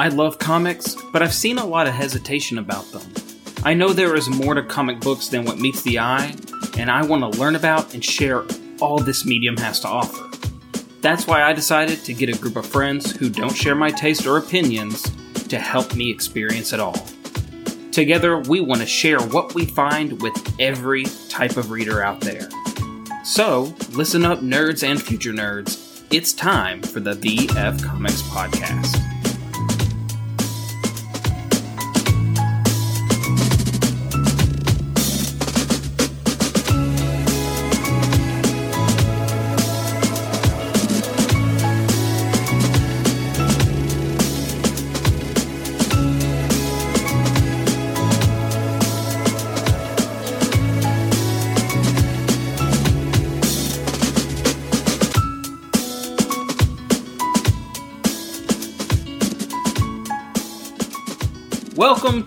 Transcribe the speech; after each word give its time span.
I 0.00 0.08
love 0.08 0.38
comics, 0.38 0.96
but 1.12 1.22
I've 1.22 1.34
seen 1.34 1.58
a 1.58 1.66
lot 1.66 1.86
of 1.86 1.92
hesitation 1.92 2.56
about 2.56 2.90
them. 2.90 3.02
I 3.64 3.74
know 3.74 3.92
there 3.92 4.16
is 4.16 4.30
more 4.30 4.54
to 4.54 4.62
comic 4.62 4.98
books 4.98 5.28
than 5.28 5.44
what 5.44 5.58
meets 5.58 5.82
the 5.82 5.98
eye, 5.98 6.34
and 6.78 6.90
I 6.90 7.04
want 7.04 7.30
to 7.30 7.38
learn 7.38 7.54
about 7.54 7.92
and 7.92 8.02
share 8.02 8.46
all 8.80 8.96
this 8.98 9.26
medium 9.26 9.58
has 9.58 9.78
to 9.80 9.88
offer. 9.88 10.26
That's 11.02 11.26
why 11.26 11.42
I 11.42 11.52
decided 11.52 12.02
to 12.04 12.14
get 12.14 12.34
a 12.34 12.40
group 12.40 12.56
of 12.56 12.64
friends 12.64 13.14
who 13.14 13.28
don't 13.28 13.54
share 13.54 13.74
my 13.74 13.90
taste 13.90 14.26
or 14.26 14.38
opinions 14.38 15.02
to 15.48 15.58
help 15.58 15.94
me 15.94 16.10
experience 16.10 16.72
it 16.72 16.80
all. 16.80 16.96
Together, 17.92 18.38
we 18.38 18.62
want 18.62 18.80
to 18.80 18.86
share 18.86 19.20
what 19.20 19.54
we 19.54 19.66
find 19.66 20.22
with 20.22 20.56
every 20.58 21.04
type 21.28 21.58
of 21.58 21.70
reader 21.70 22.02
out 22.02 22.22
there. 22.22 22.48
So, 23.22 23.74
listen 23.90 24.24
up, 24.24 24.38
nerds 24.38 24.82
and 24.82 25.02
future 25.02 25.34
nerds. 25.34 26.06
It's 26.10 26.32
time 26.32 26.80
for 26.80 27.00
the 27.00 27.12
VF 27.12 27.84
Comics 27.84 28.22
Podcast. 28.22 29.19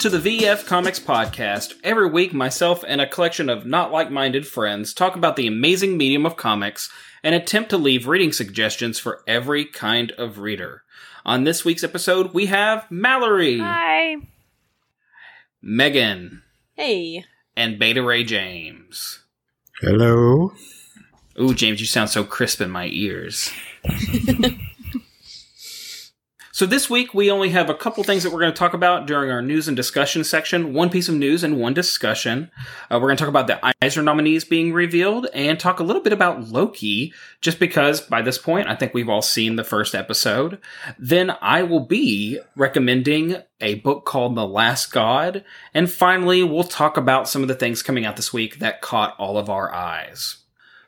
To 0.04 0.10
the 0.10 0.40
VF 0.40 0.66
Comics 0.66 1.00
Podcast. 1.00 1.76
Every 1.82 2.10
week, 2.10 2.34
myself 2.34 2.84
and 2.86 3.00
a 3.00 3.08
collection 3.08 3.48
of 3.48 3.66
not 3.66 3.90
like 3.94 4.12
minded 4.12 4.46
friends 4.46 4.94
talk 4.94 5.16
about 5.16 5.38
the 5.38 5.48
amazing 5.48 5.96
medium 5.96 6.26
of 6.26 6.36
comics 6.36 6.92
and 7.24 7.34
attempt 7.34 7.70
to 7.70 7.78
leave 7.78 8.06
reading 8.06 8.34
suggestions 8.34 9.00
for 9.00 9.24
every 9.28 9.64
kind 9.64 10.12
of 10.18 10.40
reader. 10.40 10.84
On 11.26 11.46
this 11.46 11.64
week's 11.64 11.86
episode, 11.86 12.34
we 12.34 12.48
have 12.48 12.86
Mallory, 12.92 13.60
Hi. 13.60 14.18
Megan, 15.62 16.44
Hey. 16.76 17.24
and 17.56 17.80
Beta 17.80 18.04
Ray 18.04 18.26
James. 18.26 19.24
Hello. 19.80 20.52
Ooh, 21.40 21.54
James, 21.54 21.80
you 21.80 21.88
sound 21.88 22.10
so 22.10 22.26
crisp 22.26 22.60
in 22.60 22.70
my 22.72 22.88
ears. 22.88 23.54
so 26.64 26.68
this 26.68 26.90
week 26.90 27.14
we 27.14 27.30
only 27.30 27.50
have 27.50 27.70
a 27.70 27.74
couple 27.74 28.06
things 28.06 28.24
that 28.24 28.32
we're 28.32 28.40
going 28.40 28.54
to 28.54 28.58
talk 28.58 28.74
about 28.74 29.06
during 29.06 29.30
our 29.30 29.42
news 29.42 29.68
and 29.68 29.76
discussion 29.76 30.24
section. 30.24 30.74
One 30.74 30.90
piece 30.90 31.10
of 31.10 31.16
news 31.16 31.44
and 31.44 31.60
one 31.60 31.74
discussion. 31.74 32.50
Uh, 32.90 33.00
we're 33.02 33.10
going 33.10 33.18
to 33.18 33.22
talk 33.22 33.28
about 33.28 33.48
the 33.48 33.60
Eisner 33.82 34.02
nominees 34.02 34.46
being 34.46 34.72
revealed 34.72 35.28
and 35.34 35.60
talk 35.60 35.82
a 35.82 35.84
little 35.84 36.02
bit 36.02 36.14
about 36.14 36.48
Loki, 36.48 37.12
just 37.42 37.60
because 37.60 38.00
by 38.00 38.22
this 38.22 38.38
point 38.38 38.70
I 38.70 38.78
think 38.78 38.94
we've 38.94 39.10
all 39.10 39.22
seen 39.22 39.58
the 39.58 39.66
first 39.66 39.94
episode. 39.94 40.58
Then 40.98 41.36
I 41.42 41.64
will 41.64 41.86
be 41.86 42.40
recommending 42.56 43.36
a 43.60 43.76
book 43.76 44.06
called 44.06 44.36
The 44.36 44.48
Last 44.48 44.94
God, 44.94 45.44
and 45.74 45.92
finally 45.92 46.44
we'll 46.46 46.64
talk 46.64 46.96
about 46.96 47.28
some 47.28 47.42
of 47.42 47.50
the 47.50 47.56
things 47.56 47.84
coming 47.84 48.06
out 48.06 48.16
this 48.16 48.32
week 48.32 48.60
that 48.60 48.80
caught 48.80 49.18
all 49.20 49.38
of 49.38 49.50
our 49.50 49.74
eyes. 49.74 50.38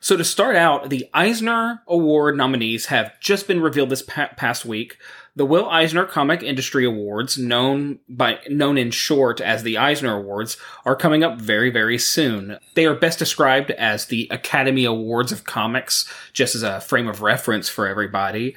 So 0.06 0.16
to 0.16 0.24
start 0.24 0.56
out, 0.56 0.92
the 0.92 1.10
Eisner 1.16 1.82
Award 1.88 2.38
nominees 2.38 2.86
have 2.86 3.20
just 3.20 3.48
been 3.48 3.60
revealed 3.60 3.90
this 3.90 4.04
pa- 4.04 4.30
past 4.38 4.64
week. 4.64 4.98
The 5.38 5.46
Will 5.46 5.70
Eisner 5.70 6.06
Comic 6.06 6.44
Industry 6.44 6.86
Awards, 6.86 7.38
known 7.38 8.00
by 8.08 8.40
known 8.48 8.78
in 8.78 8.90
short 8.92 9.42
as 9.42 9.64
the 9.64 9.78
Eisner 9.78 10.16
Awards, 10.16 10.56
are 10.86 10.96
coming 10.96 11.26
up 11.26 11.42
very 11.42 11.70
very 11.70 11.98
soon. 11.98 12.58
They 12.76 12.86
are 12.86 12.96
best 12.96 13.20
described 13.20 13.72
as 13.72 14.06
the 14.06 14.30
Academy 14.32 14.86
Awards 14.86 15.34
of 15.34 15.44
Comics, 15.44 16.10
just 16.32 16.56
as 16.56 16.64
a 16.64 16.80
frame 16.80 17.08
of 17.08 17.22
reference 17.22 17.68
for 17.68 17.86
everybody. 17.86 18.56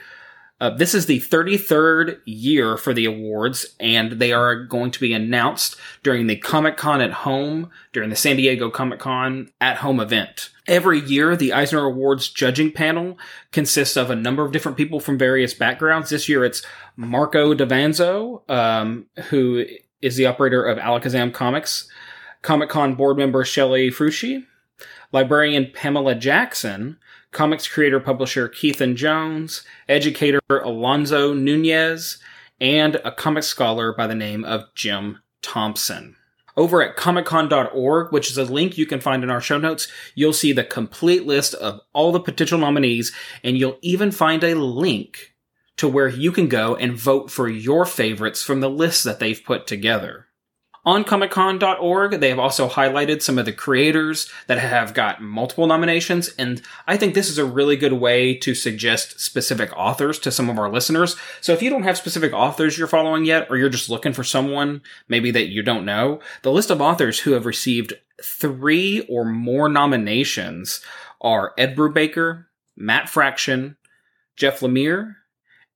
Uh, 0.60 0.70
this 0.70 0.92
is 0.92 1.06
the 1.06 1.20
33rd 1.20 2.18
year 2.24 2.76
for 2.76 2.92
the 2.92 3.04
awards, 3.04 3.76
and 3.78 4.12
they 4.12 4.32
are 4.32 4.64
going 4.64 4.90
to 4.90 5.00
be 5.00 5.12
announced 5.12 5.76
during 6.02 6.26
the 6.26 6.36
Comic 6.36 6.76
Con 6.76 7.00
at 7.00 7.12
Home, 7.12 7.70
during 7.92 8.10
the 8.10 8.16
San 8.16 8.36
Diego 8.36 8.68
Comic 8.68 8.98
Con 8.98 9.50
at 9.60 9.76
Home 9.78 10.00
event. 10.00 10.50
Every 10.66 10.98
year, 11.00 11.36
the 11.36 11.52
Eisner 11.52 11.84
Awards 11.84 12.28
judging 12.28 12.72
panel 12.72 13.18
consists 13.52 13.96
of 13.96 14.10
a 14.10 14.16
number 14.16 14.44
of 14.44 14.50
different 14.50 14.76
people 14.76 14.98
from 14.98 15.16
various 15.16 15.54
backgrounds. 15.54 16.10
This 16.10 16.28
year, 16.28 16.44
it's 16.44 16.62
Marco 16.96 17.54
Davanzo, 17.54 18.42
um, 18.50 19.06
who 19.28 19.64
is 20.02 20.16
the 20.16 20.26
operator 20.26 20.64
of 20.64 20.78
Alakazam 20.78 21.32
Comics, 21.32 21.88
Comic 22.42 22.68
Con 22.68 22.96
board 22.96 23.16
member 23.16 23.44
Shelley 23.44 23.90
Frushi, 23.90 24.44
librarian 25.12 25.70
Pamela 25.72 26.16
Jackson, 26.16 26.98
comics 27.32 27.68
creator 27.68 28.00
publisher 28.00 28.48
Keithan 28.48 28.96
Jones, 28.96 29.62
educator 29.88 30.40
Alonzo 30.50 31.34
Nunez, 31.34 32.18
and 32.60 32.96
a 32.96 33.12
comic 33.12 33.44
scholar 33.44 33.92
by 33.92 34.06
the 34.06 34.14
name 34.14 34.44
of 34.44 34.64
Jim 34.74 35.20
Thompson. 35.42 36.16
Over 36.56 36.82
at 36.82 36.96
comiccon.org, 36.96 38.12
which 38.12 38.30
is 38.30 38.38
a 38.38 38.44
link 38.44 38.76
you 38.76 38.86
can 38.86 39.00
find 39.00 39.22
in 39.22 39.30
our 39.30 39.40
show 39.40 39.58
notes, 39.58 39.86
you'll 40.16 40.32
see 40.32 40.52
the 40.52 40.64
complete 40.64 41.24
list 41.24 41.54
of 41.54 41.80
all 41.92 42.10
the 42.10 42.18
potential 42.18 42.58
nominees, 42.58 43.12
and 43.44 43.56
you'll 43.56 43.78
even 43.80 44.10
find 44.10 44.42
a 44.42 44.56
link 44.56 45.34
to 45.76 45.86
where 45.86 46.08
you 46.08 46.32
can 46.32 46.48
go 46.48 46.74
and 46.74 46.96
vote 46.96 47.30
for 47.30 47.48
your 47.48 47.86
favorites 47.86 48.42
from 48.42 48.60
the 48.60 48.70
list 48.70 49.04
that 49.04 49.20
they've 49.20 49.44
put 49.44 49.66
together. 49.68 50.27
On 50.84 51.04
comiccon.org, 51.04 52.20
they 52.20 52.28
have 52.28 52.38
also 52.38 52.68
highlighted 52.68 53.20
some 53.20 53.38
of 53.38 53.44
the 53.44 53.52
creators 53.52 54.30
that 54.46 54.58
have 54.58 54.94
got 54.94 55.20
multiple 55.20 55.66
nominations, 55.66 56.28
and 56.38 56.62
I 56.86 56.96
think 56.96 57.14
this 57.14 57.28
is 57.28 57.36
a 57.36 57.44
really 57.44 57.76
good 57.76 57.94
way 57.94 58.34
to 58.36 58.54
suggest 58.54 59.20
specific 59.20 59.70
authors 59.76 60.18
to 60.20 60.30
some 60.30 60.48
of 60.48 60.58
our 60.58 60.70
listeners. 60.70 61.16
So 61.40 61.52
if 61.52 61.62
you 61.62 61.68
don't 61.68 61.82
have 61.82 61.98
specific 61.98 62.32
authors 62.32 62.78
you're 62.78 62.86
following 62.86 63.24
yet, 63.24 63.48
or 63.50 63.56
you're 63.56 63.68
just 63.68 63.90
looking 63.90 64.12
for 64.12 64.24
someone 64.24 64.80
maybe 65.08 65.30
that 65.32 65.48
you 65.48 65.62
don't 65.62 65.84
know, 65.84 66.20
the 66.42 66.52
list 66.52 66.70
of 66.70 66.80
authors 66.80 67.20
who 67.20 67.32
have 67.32 67.44
received 67.44 67.92
three 68.22 69.06
or 69.10 69.24
more 69.24 69.68
nominations 69.68 70.80
are 71.20 71.52
Ed 71.58 71.76
Brubaker, 71.76 72.46
Matt 72.76 73.08
Fraction, 73.08 73.76
Jeff 74.36 74.60
Lemire, 74.60 75.16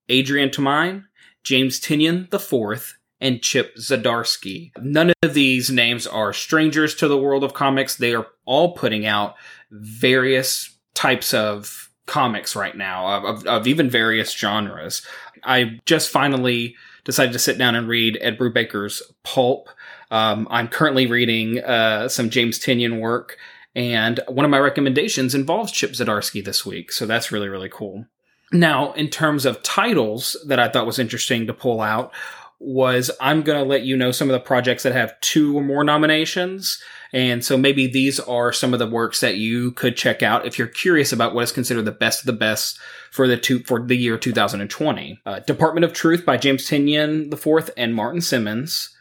Adrian 0.09 0.51
Tomine, 0.51 1.05
James 1.43 1.81
Tynion 1.81 2.33
IV, 2.33 2.99
and 3.23 3.41
Chip 3.41 3.77
Zdarsky. 3.77 4.73
None 4.83 5.13
of 5.23 5.33
these 5.33 5.71
names 5.71 6.07
are 6.07 6.33
strangers 6.33 6.95
to 6.97 7.09
the 7.09 7.17
world 7.17 7.45
of 7.45 7.55
comics. 7.55 7.97
They 7.97 8.15
are 8.15 8.27
all 8.45 8.73
putting 8.73 9.07
out 9.07 9.37
various 9.71 10.77
types 10.95 11.33
of 11.33 11.89
comics 12.07 12.57
right 12.57 12.77
now, 12.77 13.17
of, 13.17 13.25
of, 13.25 13.47
of 13.47 13.67
even 13.69 13.89
various 13.89 14.33
genres. 14.33 15.07
I 15.45 15.81
just 15.87 16.11
finally 16.11 16.75
decided 17.05 17.33
to 17.33 17.39
sit 17.39 17.59
down 17.59 17.77
and 17.77 17.89
read 17.89 18.19
Ed 18.21 18.39
Brubaker's 18.39 19.03
Pulp. 19.23 19.69
Um, 20.11 20.49
I'm 20.51 20.67
currently 20.69 21.07
reading 21.07 21.61
uh, 21.61 22.09
some 22.09 22.29
James 22.29 22.59
Tynion 22.59 23.01
work, 23.01 23.39
and 23.75 24.21
one 24.29 24.45
of 24.45 24.51
my 24.51 24.59
recommendations 24.59 25.35
involves 25.35 25.73
Chip 25.73 25.93
Zdarsky 25.93 26.45
this 26.45 26.67
week, 26.67 26.91
so 26.91 27.07
that's 27.07 27.31
really, 27.31 27.49
really 27.49 27.71
cool. 27.71 28.05
Now, 28.53 28.93
in 28.93 29.09
terms 29.09 29.47
of 29.47 29.63
titles 29.63 30.37
that 30.47 30.59
I 30.59 30.69
thought 30.69 30.85
was 30.85 30.99
interesting 30.99 31.47
to 31.47 31.55
pull 31.55 31.81
out, 31.81 32.13
was 32.63 33.11
I'm 33.21 33.43
going 33.43 33.59
to 33.59 33.69
let 33.69 33.83
you 33.83 33.97
know 33.97 34.13
some 34.13 34.31
of 34.31 34.33
the 34.33 34.41
projects 34.41 34.85
that 34.85 34.93
have 34.93 35.19
two 35.21 35.57
or 35.57 35.63
more 35.63 35.83
nominations. 35.85 36.81
And 37.13 37.45
so 37.45 37.59
maybe 37.59 37.87
these 37.87 38.21
are 38.21 38.53
some 38.53 38.73
of 38.73 38.79
the 38.79 38.87
works 38.87 39.21
that 39.21 39.37
you 39.37 39.73
could 39.73 39.97
check 39.97 40.23
out 40.23 40.47
if 40.47 40.59
you're 40.59 40.69
curious 40.69 41.13
about 41.13 41.35
what 41.35 41.43
is 41.43 41.53
considered 41.53 41.85
the 41.85 41.93
best 41.93 42.21
of 42.21 42.27
the 42.27 42.33
best 42.33 42.79
for 43.11 43.27
the 43.27 43.37
two, 43.37 43.61
for 43.65 43.85
the 43.85 43.97
year 43.97 44.17
2020. 44.17 45.21
Uh, 45.27 45.41
Department 45.41 45.85
of 45.85 45.93
Truth 45.93 46.25
by 46.25 46.37
James 46.37 46.65
Tynion 46.65 47.33
IV 47.33 47.71
and 47.77 47.95
Martin 47.95 48.21
Simmonds. 48.21 48.97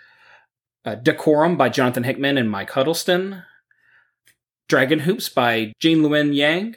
Uh, 0.84 0.96
Decorum 0.96 1.56
by 1.56 1.70
Jonathan 1.70 2.04
Hickman 2.04 2.38
and 2.38 2.50
Mike 2.50 2.72
Huddleston. 2.72 3.44
Dragon 4.68 5.00
Hoops 5.00 5.30
by 5.30 5.74
Gene 5.80 6.00
Luen 6.00 6.34
Yang. 6.36 6.76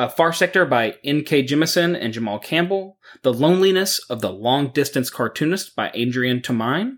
Uh, 0.00 0.08
Far 0.08 0.32
Sector 0.32 0.64
by 0.64 0.94
N.K. 1.04 1.44
Jemisin 1.44 1.94
and 1.94 2.10
Jamal 2.10 2.38
Campbell. 2.38 2.96
The 3.20 3.34
Loneliness 3.34 3.98
of 4.08 4.22
the 4.22 4.32
Long 4.32 4.72
Distance 4.72 5.10
Cartoonist 5.10 5.76
by 5.76 5.90
Adrian 5.92 6.40
Tomine. 6.40 6.96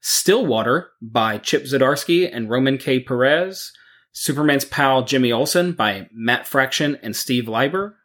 Stillwater 0.00 0.90
by 1.00 1.38
Chip 1.38 1.66
Zdarsky 1.66 2.28
and 2.28 2.50
Roman 2.50 2.78
K. 2.78 2.98
Perez. 2.98 3.70
Superman's 4.10 4.64
Pal 4.64 5.04
Jimmy 5.04 5.30
Olsen 5.30 5.70
by 5.70 6.08
Matt 6.12 6.48
Fraction 6.48 6.98
and 7.00 7.14
Steve 7.14 7.46
Lieber. 7.46 7.96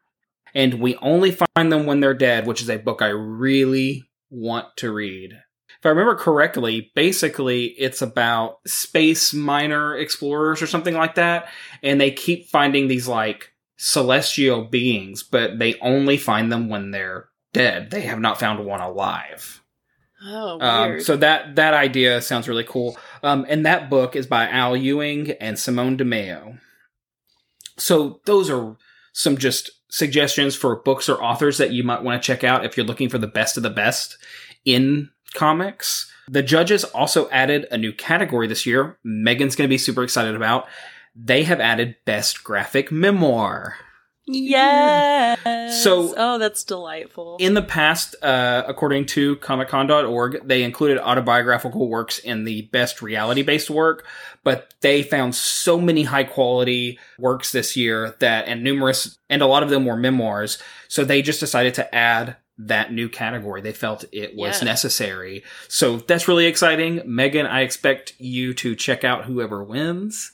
And 0.54 0.76
We 0.76 0.96
Only 0.98 1.32
Find 1.32 1.72
Them 1.72 1.88
When 1.88 2.00
They're 2.00 2.14
Dead, 2.14 2.46
which 2.46 2.62
is 2.62 2.70
a 2.70 2.78
book 2.78 3.02
I 3.02 3.08
really 3.08 4.04
want 4.30 4.68
to 4.76 4.94
read. 4.94 5.32
If 5.80 5.86
I 5.88 5.90
remember 5.90 6.14
correctly, 6.14 6.92
basically 6.94 7.70
it's 7.70 8.04
about 8.04 8.60
space 8.68 9.34
miner 9.34 9.98
explorers 9.98 10.62
or 10.62 10.68
something 10.68 10.94
like 10.94 11.16
that, 11.16 11.48
and 11.82 12.00
they 12.00 12.12
keep 12.12 12.50
finding 12.50 12.88
these 12.88 13.08
like 13.08 13.51
celestial 13.84 14.64
beings, 14.64 15.24
but 15.24 15.58
they 15.58 15.74
only 15.80 16.16
find 16.16 16.52
them 16.52 16.70
when 16.70 16.92
they're 16.92 17.30
dead. 17.52 17.90
They 17.90 18.02
have 18.02 18.20
not 18.20 18.40
found 18.40 18.64
one 18.64 18.80
alive. 18.80 19.64
Oh, 20.24 20.60
Um, 20.62 21.00
so 21.02 21.18
that 21.18 21.56
that 21.56 21.74
idea 21.74 22.22
sounds 22.22 22.48
really 22.48 22.64
cool. 22.64 22.96
Um, 23.24 23.44
and 23.50 23.66
that 23.66 23.90
book 23.90 24.16
is 24.16 24.28
by 24.28 24.48
Al 24.48 24.78
Ewing 24.78 25.32
and 25.42 25.58
Simone 25.58 25.98
Di 25.98 26.04
Meo. 26.04 26.60
So 27.76 28.22
those 28.26 28.52
are 28.52 28.78
some 29.14 29.36
just 29.36 29.72
suggestions 29.90 30.56
for 30.56 30.84
books 30.84 31.10
or 31.10 31.22
authors 31.22 31.58
that 31.58 31.72
you 31.72 31.84
might 31.84 32.04
want 32.04 32.22
to 32.22 32.26
check 32.26 32.44
out 32.44 32.64
if 32.64 32.78
you're 32.78 32.86
looking 32.86 33.10
for 33.10 33.18
the 33.18 33.26
best 33.26 33.58
of 33.58 33.64
the 33.64 33.72
best 33.72 34.16
in 34.64 35.10
comics. 35.34 36.12
The 36.28 36.44
judges 36.44 36.84
also 36.84 37.28
added 37.32 37.66
a 37.72 37.80
new 37.80 37.92
category 37.92 38.46
this 38.46 38.68
year. 38.68 39.00
Megan's 39.04 39.56
going 39.56 39.68
to 39.68 39.74
be 39.74 39.80
super 39.80 40.04
excited 40.04 40.36
about. 40.36 40.68
They 41.16 41.44
have 41.44 41.60
added 41.60 41.96
best 42.06 42.44
graphic 42.44 42.92
memoir. 42.92 43.76
yes. 44.26 45.84
So- 45.84 46.14
oh, 46.16 46.38
that's 46.38 46.64
delightful. 46.64 47.38
In 47.40 47.54
the 47.54 47.62
past, 47.62 48.16
uh, 48.22 48.64
according 48.68 49.06
to 49.08 49.36
ComicCon.org, 49.38 50.48
they 50.48 50.64
included 50.64 51.00
autobiographical 51.00 51.88
works 51.90 52.20
in 52.20 52.44
the 52.44 52.64
best 52.72 53.02
reality 53.02 53.42
based 53.42 53.70
work, 53.70 54.06
but 54.44 54.74
they 54.82 55.04
found 55.04 55.36
so 55.36 55.80
many 55.80 56.04
high 56.04 56.24
quality 56.24 57.00
works 57.20 57.52
this 57.52 57.76
year 57.76 58.16
that, 58.20 58.48
and 58.48 58.64
numerous, 58.64 59.18
and 59.30 59.42
a 59.42 59.48
lot 59.48 59.64
of 59.64 59.70
them 59.70 59.86
were 59.86 59.98
memoirs. 59.98 60.58
So 60.88 61.04
they 61.04 61.22
just 61.22 61.40
decided 61.40 61.74
to 61.76 61.94
add 61.96 62.38
that 62.58 62.94
new 62.94 63.10
category. 63.10 63.62
They 63.62 63.74
felt 63.74 64.06
it 64.12 64.36
was 64.36 64.62
necessary. 64.66 65.44
So 65.68 65.98
that's 65.98 66.28
really 66.28 66.46
exciting. 66.46 67.02
Megan, 67.06 67.48
I 67.48 67.62
expect 67.62 68.14
you 68.20 68.54
to 68.56 68.76
check 68.76 69.04
out 69.04 69.26
whoever 69.26 69.64
wins. 69.64 70.32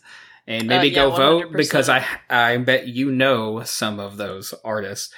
And 0.48 0.68
maybe 0.68 0.88
Uh, 0.98 1.04
yeah, 1.04 1.10
go 1.10 1.16
vote 1.16 1.46
100%. 1.52 1.58
because 1.58 1.90
I 1.90 2.06
I 2.30 2.58
bet 2.58 2.88
you 2.88 3.12
know 3.12 3.64
some 3.64 4.00
of 4.00 4.18
those 4.18 4.54
artists. 4.64 5.14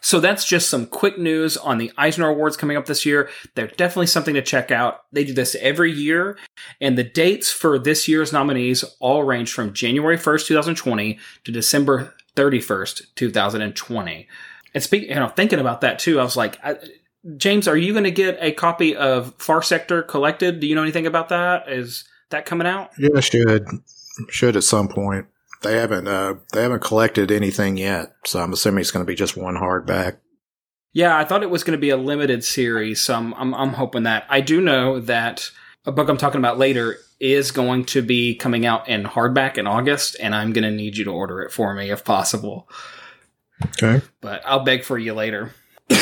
So 0.00 0.20
that's 0.20 0.44
just 0.46 0.68
some 0.70 0.86
quick 0.86 1.18
news 1.18 1.56
on 1.56 1.78
the 1.78 1.90
Eisner 1.98 2.28
Awards 2.28 2.56
coming 2.56 2.76
up 2.76 2.86
this 2.86 3.04
year. 3.04 3.28
They're 3.56 3.66
definitely 3.66 4.06
something 4.06 4.34
to 4.34 4.42
check 4.42 4.70
out. 4.70 5.00
They 5.10 5.24
do 5.24 5.32
this 5.32 5.56
every 5.60 5.90
year, 5.90 6.38
and 6.80 6.96
the 6.96 7.02
dates 7.02 7.50
for 7.50 7.80
this 7.80 8.06
year's 8.06 8.32
nominees 8.32 8.84
all 9.00 9.24
range 9.24 9.52
from 9.52 9.72
January 9.72 10.16
1st, 10.16 10.46
2020 10.46 11.18
to 11.44 11.50
December 11.50 12.14
31st, 12.36 13.02
2020. 13.16 14.28
And 14.74 14.82
speaking, 14.84 15.08
you 15.08 15.14
know, 15.16 15.28
thinking 15.28 15.58
about 15.58 15.80
that 15.80 15.98
too, 15.98 16.20
I 16.20 16.22
was 16.22 16.36
like, 16.36 16.58
I, 16.62 16.76
James, 17.36 17.66
are 17.66 17.76
you 17.76 17.92
going 17.92 18.04
to 18.04 18.12
get 18.12 18.38
a 18.40 18.52
copy 18.52 18.94
of 18.94 19.34
Far 19.38 19.62
Sector 19.62 20.02
Collected? 20.02 20.60
Do 20.60 20.68
you 20.68 20.76
know 20.76 20.82
anything 20.82 21.06
about 21.06 21.30
that? 21.30 21.68
Is 21.68 22.04
that 22.30 22.46
coming 22.46 22.66
out? 22.68 22.90
Yeah, 22.98 23.18
should 23.18 23.66
should 24.30 24.56
at 24.56 24.64
some 24.64 24.88
point. 24.88 25.26
They 25.62 25.76
haven't 25.76 26.06
uh 26.06 26.36
they 26.52 26.62
haven't 26.62 26.82
collected 26.82 27.32
anything 27.32 27.76
yet, 27.76 28.12
so 28.24 28.40
I'm 28.40 28.52
assuming 28.52 28.80
it's 28.80 28.90
going 28.90 29.04
to 29.04 29.10
be 29.10 29.16
just 29.16 29.36
one 29.36 29.56
hardback. 29.56 30.18
Yeah, 30.92 31.16
I 31.16 31.24
thought 31.24 31.42
it 31.42 31.50
was 31.50 31.64
going 31.64 31.76
to 31.76 31.80
be 31.80 31.90
a 31.90 31.96
limited 31.96 32.44
series, 32.44 33.00
so 33.00 33.14
I'm, 33.14 33.34
I'm, 33.34 33.54
I'm 33.54 33.74
hoping 33.74 34.04
that. 34.04 34.24
I 34.28 34.40
do 34.40 34.60
know 34.60 35.00
that 35.00 35.50
a 35.84 35.92
book 35.92 36.08
I'm 36.08 36.16
talking 36.16 36.38
about 36.38 36.58
later 36.58 36.96
is 37.20 37.50
going 37.50 37.84
to 37.86 38.02
be 38.02 38.34
coming 38.34 38.64
out 38.64 38.88
in 38.88 39.04
hardback 39.04 39.58
in 39.58 39.66
August, 39.66 40.16
and 40.20 40.34
I'm 40.34 40.52
going 40.52 40.64
to 40.64 40.70
need 40.70 40.96
you 40.96 41.04
to 41.04 41.10
order 41.10 41.42
it 41.42 41.52
for 41.52 41.74
me 41.74 41.90
if 41.90 42.04
possible. 42.04 42.68
Okay. 43.64 44.00
But 44.20 44.42
I'll 44.46 44.64
beg 44.64 44.84
for 44.84 44.98
you 44.98 45.14
later. 45.14 45.52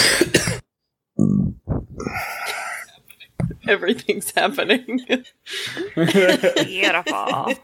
Everything's 3.68 4.30
happening. 4.30 5.00
Beautiful. 5.94 7.54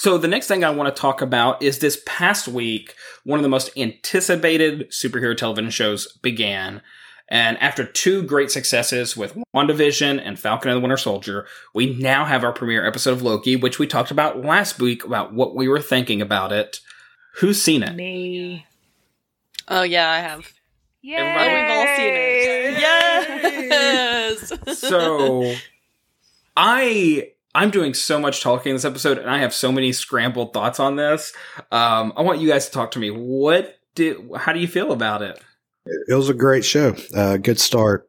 So 0.00 0.16
the 0.16 0.28
next 0.28 0.46
thing 0.46 0.64
I 0.64 0.70
want 0.70 0.94
to 0.94 0.98
talk 0.98 1.20
about 1.20 1.62
is 1.62 1.78
this 1.80 2.02
past 2.06 2.48
week, 2.48 2.94
one 3.24 3.38
of 3.38 3.42
the 3.42 3.50
most 3.50 3.68
anticipated 3.76 4.88
superhero 4.90 5.36
television 5.36 5.70
shows 5.70 6.10
began. 6.22 6.80
And 7.28 7.58
after 7.58 7.84
two 7.84 8.22
great 8.22 8.50
successes 8.50 9.14
with 9.14 9.36
WandaVision 9.54 10.18
and 10.24 10.38
Falcon 10.38 10.70
and 10.70 10.78
the 10.78 10.80
Winter 10.80 10.96
Soldier, 10.96 11.46
we 11.74 11.94
now 11.96 12.24
have 12.24 12.44
our 12.44 12.52
premiere 12.54 12.86
episode 12.86 13.12
of 13.12 13.20
Loki, 13.20 13.56
which 13.56 13.78
we 13.78 13.86
talked 13.86 14.10
about 14.10 14.42
last 14.42 14.78
week 14.78 15.04
about 15.04 15.34
what 15.34 15.54
we 15.54 15.68
were 15.68 15.82
thinking 15.82 16.22
about 16.22 16.50
it. 16.50 16.80
Who's 17.34 17.60
seen 17.60 17.82
it? 17.82 17.94
Me. 17.94 18.64
oh 19.68 19.82
yeah, 19.82 20.10
I 20.10 20.20
have. 20.20 20.50
Yay! 21.02 21.16
Everybody- 21.16 21.50
Oh, 21.50 21.60
we've 21.60 21.70
all 21.78 21.96
seen 21.96 22.14
it. 22.14 22.40
Yes. 23.70 24.78
So 24.78 25.54
I 26.56 27.32
I'm 27.54 27.70
doing 27.70 27.94
so 27.94 28.20
much 28.20 28.42
talking 28.42 28.72
this 28.72 28.84
episode 28.84 29.18
and 29.18 29.28
I 29.28 29.38
have 29.38 29.52
so 29.52 29.72
many 29.72 29.92
scrambled 29.92 30.52
thoughts 30.52 30.80
on 30.80 30.96
this. 30.96 31.32
Um 31.72 32.12
I 32.16 32.22
want 32.22 32.40
you 32.40 32.48
guys 32.48 32.66
to 32.66 32.72
talk 32.72 32.90
to 32.92 32.98
me. 32.98 33.10
What 33.10 33.78
did 33.94 34.16
how 34.36 34.52
do 34.52 34.60
you 34.60 34.68
feel 34.68 34.92
about 34.92 35.22
it? 35.22 35.42
It 36.08 36.14
was 36.14 36.28
a 36.28 36.34
great 36.34 36.64
show. 36.64 36.94
Uh, 37.14 37.36
good 37.36 37.58
start, 37.58 38.08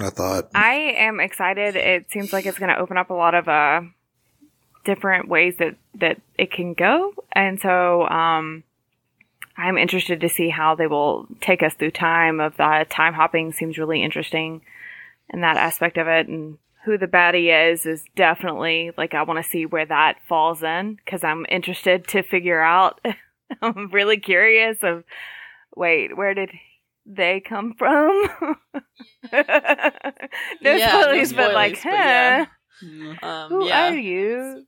I 0.00 0.10
thought. 0.10 0.50
I 0.54 0.94
am 0.96 1.20
excited. 1.20 1.76
It 1.76 2.10
seems 2.10 2.32
like 2.32 2.46
it's 2.46 2.58
going 2.58 2.70
to 2.70 2.78
open 2.78 2.96
up 2.96 3.10
a 3.10 3.14
lot 3.14 3.34
of 3.34 3.48
uh, 3.48 3.82
different 4.84 5.28
ways 5.28 5.56
that 5.58 5.76
that 5.96 6.20
it 6.38 6.52
can 6.52 6.74
go, 6.74 7.12
and 7.32 7.60
so 7.60 8.06
um, 8.06 8.62
I'm 9.56 9.78
interested 9.78 10.20
to 10.20 10.28
see 10.28 10.48
how 10.48 10.74
they 10.74 10.86
will 10.86 11.26
take 11.40 11.62
us 11.62 11.74
through 11.74 11.90
time. 11.90 12.40
Of 12.40 12.56
the 12.56 12.86
time 12.88 13.14
hopping 13.14 13.52
seems 13.52 13.78
really 13.78 14.02
interesting, 14.02 14.62
and 15.28 15.42
that 15.42 15.56
aspect 15.56 15.98
of 15.98 16.06
it, 16.06 16.28
and 16.28 16.58
who 16.84 16.98
the 16.98 17.06
baddie 17.06 17.70
is 17.72 17.86
is 17.86 18.04
definitely 18.16 18.90
like 18.96 19.14
I 19.14 19.22
want 19.22 19.42
to 19.42 19.48
see 19.48 19.66
where 19.66 19.86
that 19.86 20.18
falls 20.28 20.62
in 20.62 20.94
because 20.96 21.22
I'm 21.24 21.46
interested 21.48 22.06
to 22.08 22.22
figure 22.22 22.60
out. 22.60 23.00
I'm 23.62 23.90
really 23.90 24.18
curious 24.18 24.78
of 24.82 25.04
wait 25.76 26.16
where 26.16 26.32
did 26.34 26.50
they 27.04 27.40
come 27.40 27.74
from? 27.76 28.28
no 29.32 29.42
Yeah, 30.62 30.92
no 30.92 31.24
spoilers, 31.24 31.32
but 31.32 31.54
like, 31.54 31.76
spoilers, 31.76 31.84
but 31.84 31.90
yeah. 31.92 32.46
Um, 33.22 33.48
Who 33.50 33.66
yeah. 33.66 33.88
are 33.90 33.96
you? 33.96 34.66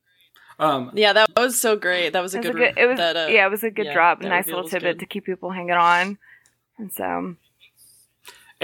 Um 0.58 0.90
Yeah, 0.94 1.12
that 1.14 1.30
was 1.36 1.60
so 1.60 1.76
great. 1.76 2.12
That 2.12 2.22
was 2.22 2.34
a 2.34 2.38
It 2.38 2.44
was 2.44 2.50
good. 2.50 2.56
a 2.56 2.72
good. 2.72 2.78
It 2.82 2.86
was 2.86 2.98
that, 2.98 3.16
uh, 3.16 3.26
yeah, 3.30 3.46
it 3.46 3.50
was 3.50 3.64
a 3.64 3.70
good 3.70 3.86
yeah, 3.86 3.92
drop. 3.92 4.20
Nice 4.20 4.46
little 4.46 4.68
tidbit 4.68 4.98
good. 4.98 5.00
to 5.00 5.06
keep 5.06 5.24
people 5.24 5.50
hanging 5.50 5.72
on. 5.72 6.18
And 6.78 6.92
so, 6.92 7.36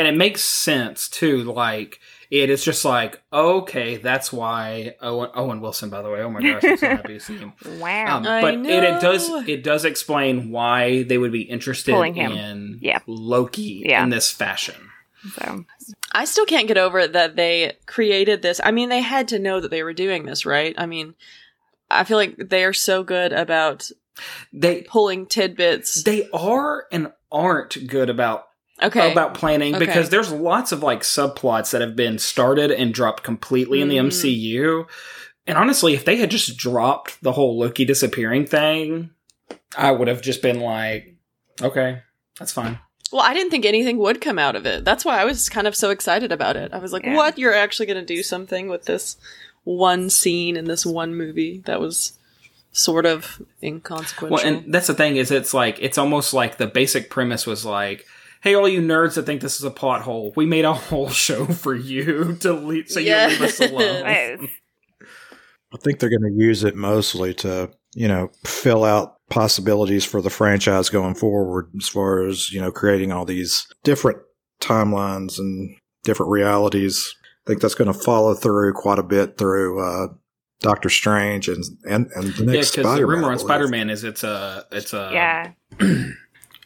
and 0.00 0.08
it 0.08 0.16
makes 0.16 0.42
sense 0.42 1.08
too. 1.08 1.44
Like 1.44 2.00
it 2.30 2.48
is 2.50 2.64
just 2.64 2.84
like 2.84 3.20
okay, 3.32 3.96
that's 3.96 4.32
why 4.32 4.94
Owen, 5.00 5.30
Owen 5.34 5.60
Wilson. 5.60 5.90
By 5.90 6.02
the 6.02 6.10
way, 6.10 6.20
oh 6.22 6.30
my 6.30 6.40
gosh, 6.42 6.64
I'm 6.64 6.76
so 6.76 6.88
happy 6.88 7.14
to 7.14 7.20
see 7.20 7.36
him. 7.38 7.52
wow. 7.80 8.16
Um, 8.18 8.26
I 8.26 8.40
but 8.40 8.54
it, 8.54 8.82
it 8.84 9.00
does 9.00 9.28
it 9.48 9.62
does 9.62 9.84
explain 9.84 10.50
why 10.50 11.02
they 11.04 11.18
would 11.18 11.32
be 11.32 11.42
interested 11.42 11.94
him. 11.94 12.32
in 12.32 12.78
Yeah. 12.80 12.98
Loki 13.06 13.82
Yeah. 13.86 14.02
in 14.02 14.10
this 14.10 14.30
fashion. 14.30 14.76
so 15.34 15.64
I 16.12 16.24
still 16.24 16.46
can't 16.46 16.66
get 16.68 16.78
over 16.78 16.98
it 16.98 17.12
that 17.12 17.36
they 17.36 17.76
created 17.86 18.42
this. 18.42 18.60
I 18.64 18.70
mean, 18.70 18.88
they 18.88 19.00
had 19.02 19.28
to 19.28 19.38
know 19.38 19.60
that 19.60 19.70
they 19.70 19.82
were 19.82 19.92
doing 19.92 20.24
this, 20.24 20.46
right? 20.46 20.74
I 20.78 20.86
mean, 20.86 21.14
I 21.90 22.04
feel 22.04 22.16
like 22.16 22.36
they 22.38 22.64
are 22.64 22.72
so 22.72 23.02
good 23.04 23.32
about 23.32 23.90
They 24.52 24.82
pulling 24.82 25.26
tidbits. 25.26 26.02
they 26.04 26.28
are 26.32 26.86
and 26.90 27.12
aren't 27.30 27.86
good 27.86 28.08
about 28.10 28.46
Okay. 28.82 29.12
about 29.12 29.34
planning 29.34 29.74
Okay. 29.74 29.84
because 29.86 30.08
there's 30.10 30.32
lots 30.32 30.72
of 30.72 30.82
like 30.82 31.00
subplots 31.02 31.70
that 31.72 31.80
have 31.80 31.96
been 31.96 32.18
started 32.18 32.70
and 32.70 32.94
dropped 32.94 33.22
completely 33.22 33.80
in 33.80 33.88
the. 33.88 33.96
Mm-hmm. 33.96 34.08
MCU. 34.08 34.86
And 35.46 35.58
honestly, 35.58 35.94
if 35.94 36.04
they 36.04 36.16
had 36.16 36.30
just 36.30 36.56
dropped 36.56 37.22
the 37.22 37.32
whole 37.32 37.58
Loki 37.58 37.84
disappearing 37.84 38.46
thing, 38.46 39.10
I 39.76 39.90
would 39.90 40.08
have 40.08 40.22
just 40.22 40.42
been 40.42 40.60
like, 40.60 41.16
okay, 41.60 42.02
that's 42.38 42.52
fine. 42.52 42.78
well, 43.12 43.22
I 43.22 43.34
didn't 43.34 43.50
think 43.50 43.64
anything 43.64 43.98
would 43.98 44.20
come 44.20 44.38
out 44.38 44.54
of 44.56 44.64
it. 44.66 44.84
That's 44.84 45.04
why 45.04 45.20
I 45.20 45.24
was 45.24 45.48
kind 45.48 45.66
of 45.66 45.74
so 45.74 45.90
excited 45.90 46.30
about 46.30 46.56
it. 46.56 46.72
I 46.72 46.78
was 46.78 46.92
like, 46.92 47.04
Yeah. 47.04 47.16
"What? 47.16 47.38
You're 47.38 47.54
actually 47.54 47.86
going 47.86 48.04
to 48.04 48.14
do 48.14 48.22
something 48.22 48.68
with 48.68 48.84
this 48.84 49.16
one 49.64 50.08
scene 50.10 50.56
in 50.56 50.66
this 50.66 50.86
one 50.86 51.14
movie 51.14 51.62
that 51.66 51.80
was 51.80 52.18
sort 52.72 53.04
of 53.06 53.42
inconsequential." 53.62 54.36
Well, 54.36 54.46
and 54.46 54.72
that's 54.72 54.86
the 54.86 54.94
thing 54.94 55.16
is, 55.16 55.30
it's 55.32 55.52
like 55.52 55.78
it's 55.80 55.98
almost 55.98 56.32
like 56.32 56.58
the 56.58 56.66
basic 56.68 57.10
premise 57.10 57.46
was 57.46 57.64
like, 57.64 58.06
"Hey, 58.40 58.54
all 58.54 58.68
you 58.68 58.80
nerds 58.80 59.14
that 59.14 59.26
think 59.26 59.40
this 59.40 59.56
is 59.58 59.64
a 59.64 59.70
pothole, 59.70 60.32
we 60.36 60.46
made 60.46 60.64
a 60.64 60.74
whole 60.74 61.08
show 61.26 61.46
for 61.46 61.74
you 61.74 62.36
to 62.36 62.52
leave, 62.52 62.90
so 62.90 63.00
you 63.00 63.14
leave 63.14 63.40
us 63.42 63.60
alone." 63.60 64.48
I 65.72 65.76
think 65.78 66.00
they're 66.00 66.10
going 66.10 66.32
to 66.36 66.44
use 66.44 66.64
it 66.64 66.74
mostly 66.74 67.32
to, 67.34 67.70
you 67.94 68.08
know, 68.08 68.30
fill 68.44 68.82
out 68.84 69.18
possibilities 69.30 70.04
for 70.04 70.20
the 70.20 70.30
franchise 70.30 70.88
going 70.90 71.14
forward 71.14 71.70
as 71.78 71.88
far 71.88 72.26
as, 72.26 72.50
you 72.50 72.60
know, 72.60 72.72
creating 72.72 73.12
all 73.12 73.24
these 73.24 73.68
different 73.84 74.18
timelines 74.60 75.38
and 75.38 75.76
different 76.02 76.32
realities. 76.32 77.14
I 77.46 77.50
think 77.50 77.60
that's 77.62 77.76
going 77.76 77.92
to 77.92 77.98
follow 77.98 78.34
through 78.34 78.72
quite 78.72 78.98
a 78.98 79.04
bit 79.04 79.38
through 79.38 79.80
uh, 79.80 80.08
Doctor 80.58 80.88
Strange 80.88 81.48
and 81.48 81.62
and, 81.84 82.10
and 82.16 82.34
the 82.34 82.44
Yeah, 82.46 82.52
next 82.54 82.72
because 82.72 82.84
the 82.86 82.90
Spider-Man. 82.90 83.16
rumor 83.16 83.30
on. 83.30 83.38
Spider 83.38 83.68
Man 83.68 83.90
is 83.90 84.02
it's 84.02 84.24
a 84.24 84.66
it's 84.72 84.92
a 84.92 85.10
yeah, 85.12 85.52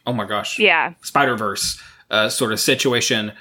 oh 0.05 0.13
my 0.13 0.25
gosh 0.25 0.59
yeah, 0.59 0.93
Spider 1.01 1.35
Verse 1.35 1.81
uh, 2.09 2.29
sort 2.29 2.51
of 2.53 2.59
situation. 2.59 3.31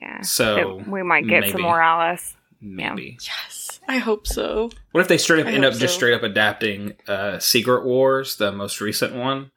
yeah. 0.00 0.20
So 0.22 0.78
That 0.78 0.88
we 0.88 1.02
might 1.02 1.26
get 1.26 1.40
maybe. 1.40 1.52
some 1.52 1.62
more 1.62 1.80
Alice. 1.82 2.34
maybe. 2.60 3.18
yes, 3.22 3.80
I 3.88 3.98
hope 3.98 4.26
so. 4.26 4.70
What 4.92 5.00
if 5.02 5.08
they 5.08 5.18
straight 5.18 5.40
up 5.40 5.46
I 5.46 5.52
end 5.52 5.64
hope 5.64 5.74
up 5.74 5.78
just 5.80 5.94
straight 5.94 6.14
up 6.14 6.22
adapting 6.22 6.94
uh, 7.06 7.38
Secret 7.38 7.84
Wars, 7.84 8.36
the 8.36 8.50
most 8.52 8.80
recent 8.80 9.14
one, 9.14 9.50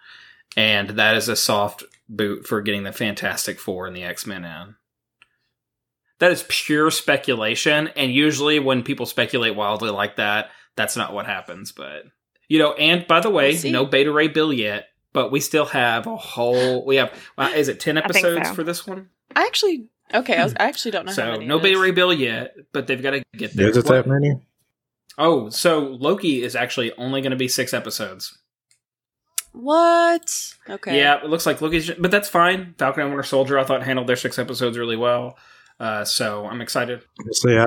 and 0.58 0.91
that 0.91 1.15
is 1.15 1.27
a 1.29 1.36
soft 1.36 1.84
boot 2.10 2.46
for 2.46 2.62
getting 2.62 2.84
the 2.84 2.91
Fantastic 2.91 3.60
Four 3.60 3.88
and 3.88 3.96
the 3.96 4.03
X 4.03 4.25
Men 4.27 4.43
in. 4.46 4.75
that 6.20 6.31
is 6.31 6.46
pure 6.50 6.91
speculation. 6.91 7.88
And 7.96 8.12
usually, 8.13 8.60
when 8.60 8.84
people 8.84 9.05
speculate 9.05 9.55
wildly 9.55 9.89
like 9.91 10.17
that, 10.17 10.50
that's 10.75 10.96
not 10.98 11.13
what 11.13 11.25
happens. 11.25 11.72
But 11.72 12.03
you 12.48 12.60
know, 12.60 12.74
and 12.74 13.08
by 13.08 13.22
the 13.22 13.29
way, 13.29 13.58
We'll 13.63 13.72
no 13.72 13.86
Beta 13.86 14.12
Ray 14.12 14.27
Bill 14.27 14.51
yet, 14.53 14.88
but 15.13 15.32
we 15.32 15.39
still 15.39 15.65
have 15.65 16.08
a 16.08 16.15
whole. 16.15 16.86
We 16.86 16.98
have 16.98 17.12
uh, 17.38 17.51
is 17.56 17.68
it 17.68 17.80
ten 17.80 17.98
episodes 17.98 18.50
so. 18.50 18.53
for 18.56 18.63
this 18.63 18.86
one? 18.88 19.10
I 19.36 19.46
actually 19.46 19.88
okay. 20.13 20.38
I, 20.38 20.44
was, 20.44 20.53
I 20.60 20.65
actually 20.65 20.91
don't 20.91 21.06
know. 21.06 21.12
how 21.12 21.15
So 21.15 21.32
many 21.32 21.46
no 21.46 21.58
it 21.58 21.63
Beta 21.63 21.75
is. 21.75 21.82
Ray 21.82 21.91
Bill 21.91 22.13
yet, 22.13 22.56
but 22.72 22.88
they've 22.88 23.01
got 23.01 23.12
to 23.12 23.24
get 23.36 23.53
there. 23.53 23.70
Is 23.70 23.77
it 23.77 23.86
that 23.86 24.08
many? 24.08 24.39
Oh, 25.18 25.50
so 25.50 25.80
Loki 25.80 26.41
is 26.41 26.56
actually 26.56 26.94
only 26.94 27.22
going 27.22 27.32
to 27.32 27.38
be 27.38 27.48
six 27.48 27.74
episodes. 27.74 28.38
What? 29.53 30.53
Okay. 30.70 30.98
Yeah, 30.98 31.22
it 31.22 31.30
looks 31.30 31.46
like 31.46 31.60
Loki's, 31.62 31.91
but 31.91 32.10
that's 32.12 32.30
fine. 32.30 32.75
Falcon 32.77 33.03
and 33.03 33.12
Winter 33.12 33.24
Soldier, 33.24 33.60
I 33.60 33.65
thought 33.65 33.84
handled 33.84 34.08
their 34.08 34.15
six 34.15 34.39
episodes 34.39 34.77
really 34.77 34.96
well. 34.96 35.38
Uh, 35.80 36.06
so 36.06 36.46
I'm 36.46 36.62
excited. 36.62 37.03
See, 37.32 37.58
I, 37.58 37.65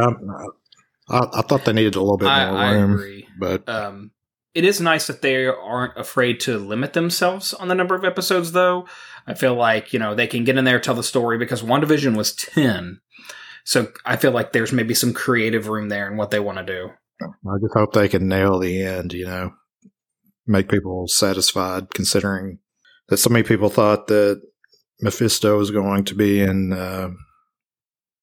I, 1.11 1.27
I 1.35 1.43
thought 1.43 1.67
they 1.67 1.75
needed 1.75 1.97
a 1.97 2.01
little 2.01 2.17
bit 2.17 2.29
I, 2.29 2.51
more 2.51 2.59
I 2.59 2.73
room, 2.73 2.93
agree. 2.93 3.29
but 3.39 3.69
Um, 3.69 4.13
it 4.55 4.65
is 4.65 4.81
nice 4.81 5.07
that 5.09 5.21
they 5.23 5.47
aren't 5.47 5.97
afraid 5.99 6.41
to 6.41 6.59
limit 6.59 6.93
themselves 6.93 7.53
on 7.55 7.69
the 7.69 7.75
number 7.75 7.95
of 7.95 8.05
episodes, 8.05 8.53
though. 8.53 8.87
I 9.27 9.35
feel 9.35 9.55
like 9.55 9.93
you 9.93 9.99
know 9.99 10.15
they 10.15 10.27
can 10.27 10.45
get 10.45 10.57
in 10.57 10.65
there 10.65 10.79
tell 10.81 10.95
the 10.95 11.03
story 11.03 11.39
because 11.39 11.63
WandaVision 11.63 12.17
was 12.17 12.35
ten, 12.35 13.01
so 13.65 13.89
I 14.05 14.17
feel 14.17 14.33
like 14.33 14.53
there's 14.53 14.73
maybe 14.73 14.95
some 14.95 15.13
creative 15.13 15.69
room 15.69 15.89
there 15.89 16.11
in 16.11 16.17
what 16.17 16.31
they 16.31 16.41
want 16.41 16.59
to 16.59 16.65
do. 16.65 16.91
I 17.23 17.57
just 17.61 17.75
hope 17.75 17.93
they 17.93 18.09
can 18.09 18.29
nail 18.29 18.59
the 18.59 18.83
end. 18.83 19.13
You 19.13 19.27
know, 19.27 19.51
make 20.47 20.69
people 20.69 21.07
satisfied, 21.09 21.91
considering 21.95 22.59
that 23.09 23.17
so 23.19 23.31
many 23.31 23.43
people 23.45 23.69
thought 23.71 24.07
that 24.09 24.41
Mephisto 25.01 25.57
was 25.59 25.71
going 25.71 26.05
to 26.05 26.15
be 26.15 26.41
in 26.41 26.73
uh, 26.73 27.11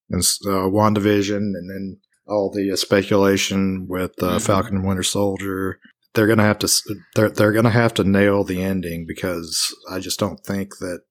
in 0.10 0.20
uh, 0.20 0.68
WandaVision, 0.70 1.38
and 1.38 1.70
then 1.70 2.00
all 2.28 2.52
the 2.52 2.72
uh, 2.72 2.76
speculation 2.76 3.88
with 3.90 4.12
uh, 4.22 4.38
Mhm. 4.38 4.46
Falcon 4.46 4.76
and 4.78 4.86
Winter 4.88 5.04
Soldier. 5.04 5.80
They're 6.14 6.28
gonna 6.28 6.44
have 6.44 6.60
to 6.60 6.70
they're 7.16 7.30
they're 7.30 7.54
gonna 7.54 7.70
have 7.70 7.94
to 7.96 8.04
nail 8.04 8.44
the 8.44 8.62
ending 8.62 9.06
because 9.08 9.74
I 9.90 10.00
just 10.00 10.20
don't 10.20 10.40
think 10.46 10.78
that 10.80 11.02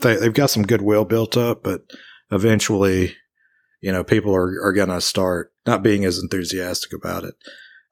they 0.00 0.16
they've 0.16 0.34
got 0.34 0.50
some 0.50 0.64
goodwill 0.64 1.04
built 1.04 1.36
up, 1.36 1.62
but 1.62 1.82
eventually, 2.30 3.14
you 3.80 3.92
know, 3.92 4.02
people 4.02 4.34
are 4.34 4.60
are 4.64 4.72
gonna 4.72 5.00
start 5.00 5.52
not 5.66 5.82
being 5.82 6.04
as 6.04 6.18
enthusiastic 6.18 6.92
about 6.92 7.24
it. 7.24 7.34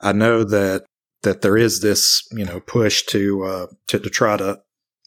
I 0.00 0.12
know 0.12 0.44
that 0.44 0.84
that 1.22 1.42
there 1.42 1.56
is 1.56 1.80
this 1.80 2.26
you 2.32 2.44
know 2.44 2.60
push 2.60 3.04
to 3.06 3.44
uh, 3.44 3.66
to 3.88 3.98
to 3.98 4.10
try 4.10 4.36
to 4.36 4.60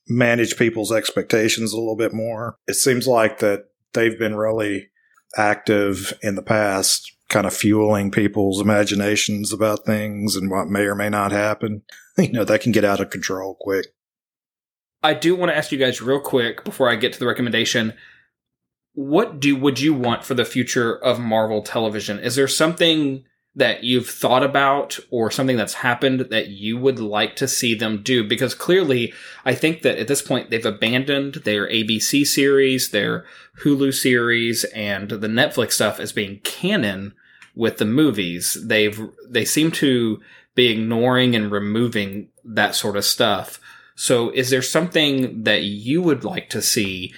manage 0.08 0.58
people's 0.58 0.92
expectations 0.92 1.74
a 1.74 1.78
little 1.78 1.98
bit 1.98 2.14
more. 2.14 2.58
It 2.68 2.76
seems 2.76 3.08
like 3.08 3.40
that 3.40 3.66
they've 3.94 4.18
been 4.18 4.36
really 4.36 4.90
active 5.38 6.14
in 6.22 6.36
the 6.36 6.44
past, 6.44 7.15
kind 7.30 7.48
of 7.48 7.54
fueling 7.54 8.12
people's 8.12 8.62
imaginations 8.62 9.52
about 9.52 9.86
things 9.86 10.36
and 10.36 10.50
what 10.52 10.68
may 10.68 10.82
or 10.82 10.96
may 10.96 11.10
not 11.10 11.32
happen. 11.32 11.84
You 12.18 12.32
know, 12.32 12.46
that 12.46 12.62
can 12.62 12.72
get 12.72 12.86
out 12.86 13.02
of 13.02 13.10
control 13.10 13.58
quick. 13.60 13.88
I 15.04 15.14
do 15.14 15.36
want 15.36 15.52
to 15.52 15.58
ask 15.58 15.74
you 15.74 15.78
guys 15.78 16.02
real 16.02 16.22
quick 16.22 16.64
before 16.64 16.90
I 16.90 16.96
get 16.96 17.12
to 17.12 17.20
the 17.20 17.28
recommendation. 17.28 17.94
What 18.94 19.42
do 19.42 19.54
would 19.58 19.82
you 19.82 19.94
want 19.94 20.24
for 20.24 20.34
the 20.34 20.46
future 20.46 20.96
of 20.96 21.20
Marvel 21.20 21.62
television? 21.62 22.18
Is 22.20 22.38
there 22.38 22.48
something 22.48 23.26
that 23.56 23.84
you've 23.84 24.10
thought 24.10 24.44
about 24.44 25.00
or 25.10 25.32
something 25.32 25.56
that's 25.56 25.76
happened 25.76 26.22
that 26.30 26.48
you 26.48 26.78
would 26.78 27.00
like 27.00 27.36
to 27.38 27.48
see 27.48 27.74
them 27.74 28.04
do? 28.04 28.24
Because 28.24 28.54
clearly, 28.54 29.14
I 29.46 29.56
think 29.56 29.82
that 29.82 29.98
at 29.98 30.08
this 30.08 30.22
point 30.22 30.50
they've 30.50 30.66
abandoned 30.66 31.36
their 31.46 31.68
ABC 31.68 32.26
series, 32.26 32.90
their 32.90 33.26
Hulu 33.64 33.94
series, 33.94 34.64
and 34.66 35.10
the 35.10 35.28
Netflix 35.28 35.74
stuff 35.74 36.00
as 36.00 36.12
being 36.12 36.40
canon 36.40 37.14
with 37.56 37.78
the 37.78 37.86
movies. 37.86 38.58
They've 38.62 39.00
they 39.28 39.46
seem 39.46 39.72
to 39.72 40.22
be 40.56 40.68
ignoring 40.68 41.36
and 41.36 41.52
removing 41.52 42.30
that 42.44 42.76
sort 42.76 42.98
of 42.98 43.06
stuff. 43.06 43.60
So, 43.96 44.30
is 44.32 44.50
there 44.50 44.62
something 44.62 45.44
that 45.44 45.64
you 45.64 46.02
would 46.02 46.24
like 46.24 46.50
to 46.50 46.62
see 46.62 47.14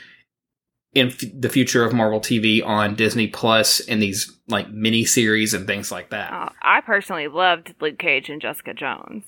in 0.94 1.08
f- 1.08 1.22
the 1.34 1.50
future 1.50 1.84
of 1.84 1.94
Marvel 1.94 2.20
TV 2.20 2.66
on 2.66 2.96
Disney 2.96 3.28
Plus 3.28 3.80
and 3.82 4.02
these 4.02 4.38
like 4.48 4.70
mini 4.72 5.06
series 5.06 5.54
and 5.54 5.68
things 5.68 5.92
like 5.92 6.10
that? 6.10 6.32
Uh, 6.32 6.50
I 6.62 6.82
personally 6.82 7.28
loved 7.28 7.76
Luke 7.80 8.00
Cage 8.00 8.30
and 8.30 8.42
Jessica 8.42 8.74
Jones. 8.74 9.26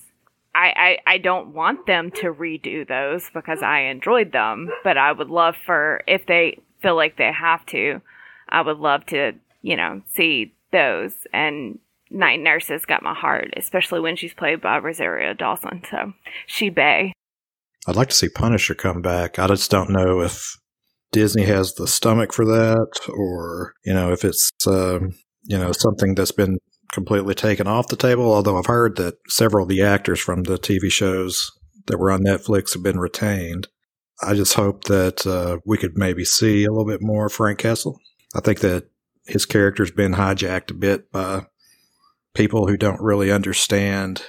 I, 0.54 0.98
I, 1.06 1.14
I 1.14 1.18
don't 1.18 1.54
want 1.54 1.86
them 1.86 2.10
to 2.12 2.32
redo 2.34 2.86
those 2.86 3.30
because 3.32 3.62
I 3.62 3.82
enjoyed 3.82 4.32
them, 4.32 4.70
but 4.82 4.98
I 4.98 5.12
would 5.12 5.30
love 5.30 5.54
for, 5.64 6.02
if 6.08 6.26
they 6.26 6.58
feel 6.82 6.96
like 6.96 7.16
they 7.16 7.30
have 7.32 7.64
to, 7.66 8.00
I 8.48 8.62
would 8.62 8.78
love 8.78 9.06
to, 9.06 9.32
you 9.62 9.76
know, 9.76 10.02
see 10.12 10.52
those. 10.72 11.12
And 11.32 11.78
Night 12.10 12.40
Nurse 12.40 12.66
has 12.66 12.84
got 12.84 13.04
my 13.04 13.14
heart, 13.14 13.54
especially 13.56 14.00
when 14.00 14.16
she's 14.16 14.34
played 14.34 14.60
by 14.60 14.78
Rosario 14.78 15.34
Dawson. 15.34 15.82
So, 15.88 16.14
she 16.46 16.68
Bay. 16.68 17.12
I'd 17.86 17.96
like 17.96 18.08
to 18.08 18.14
see 18.14 18.28
Punisher 18.28 18.74
come 18.74 19.02
back. 19.02 19.38
I 19.38 19.46
just 19.46 19.70
don't 19.70 19.90
know 19.90 20.20
if 20.20 20.56
Disney 21.12 21.44
has 21.44 21.74
the 21.74 21.88
stomach 21.88 22.32
for 22.32 22.44
that, 22.44 22.88
or 23.08 23.74
you 23.84 23.92
know, 23.92 24.12
if 24.12 24.24
it's 24.24 24.50
um, 24.66 25.12
you 25.44 25.58
know 25.58 25.72
something 25.72 26.14
that's 26.14 26.32
been 26.32 26.58
completely 26.92 27.34
taken 27.34 27.66
off 27.66 27.88
the 27.88 27.96
table. 27.96 28.32
Although 28.32 28.58
I've 28.58 28.66
heard 28.66 28.96
that 28.96 29.14
several 29.28 29.64
of 29.64 29.68
the 29.68 29.82
actors 29.82 30.20
from 30.20 30.44
the 30.44 30.58
TV 30.58 30.90
shows 30.90 31.50
that 31.86 31.98
were 31.98 32.10
on 32.10 32.22
Netflix 32.22 32.74
have 32.74 32.82
been 32.82 32.98
retained. 32.98 33.68
I 34.22 34.34
just 34.34 34.54
hope 34.54 34.84
that 34.84 35.26
uh, 35.26 35.58
we 35.64 35.78
could 35.78 35.96
maybe 35.96 36.24
see 36.24 36.64
a 36.64 36.70
little 36.70 36.86
bit 36.86 37.00
more 37.00 37.28
Frank 37.28 37.58
Castle. 37.58 37.98
I 38.34 38.40
think 38.40 38.60
that 38.60 38.90
his 39.26 39.46
character's 39.46 39.90
been 39.90 40.14
hijacked 40.14 40.70
a 40.70 40.74
bit 40.74 41.10
by 41.10 41.46
people 42.34 42.66
who 42.66 42.76
don't 42.76 43.00
really 43.00 43.32
understand 43.32 44.22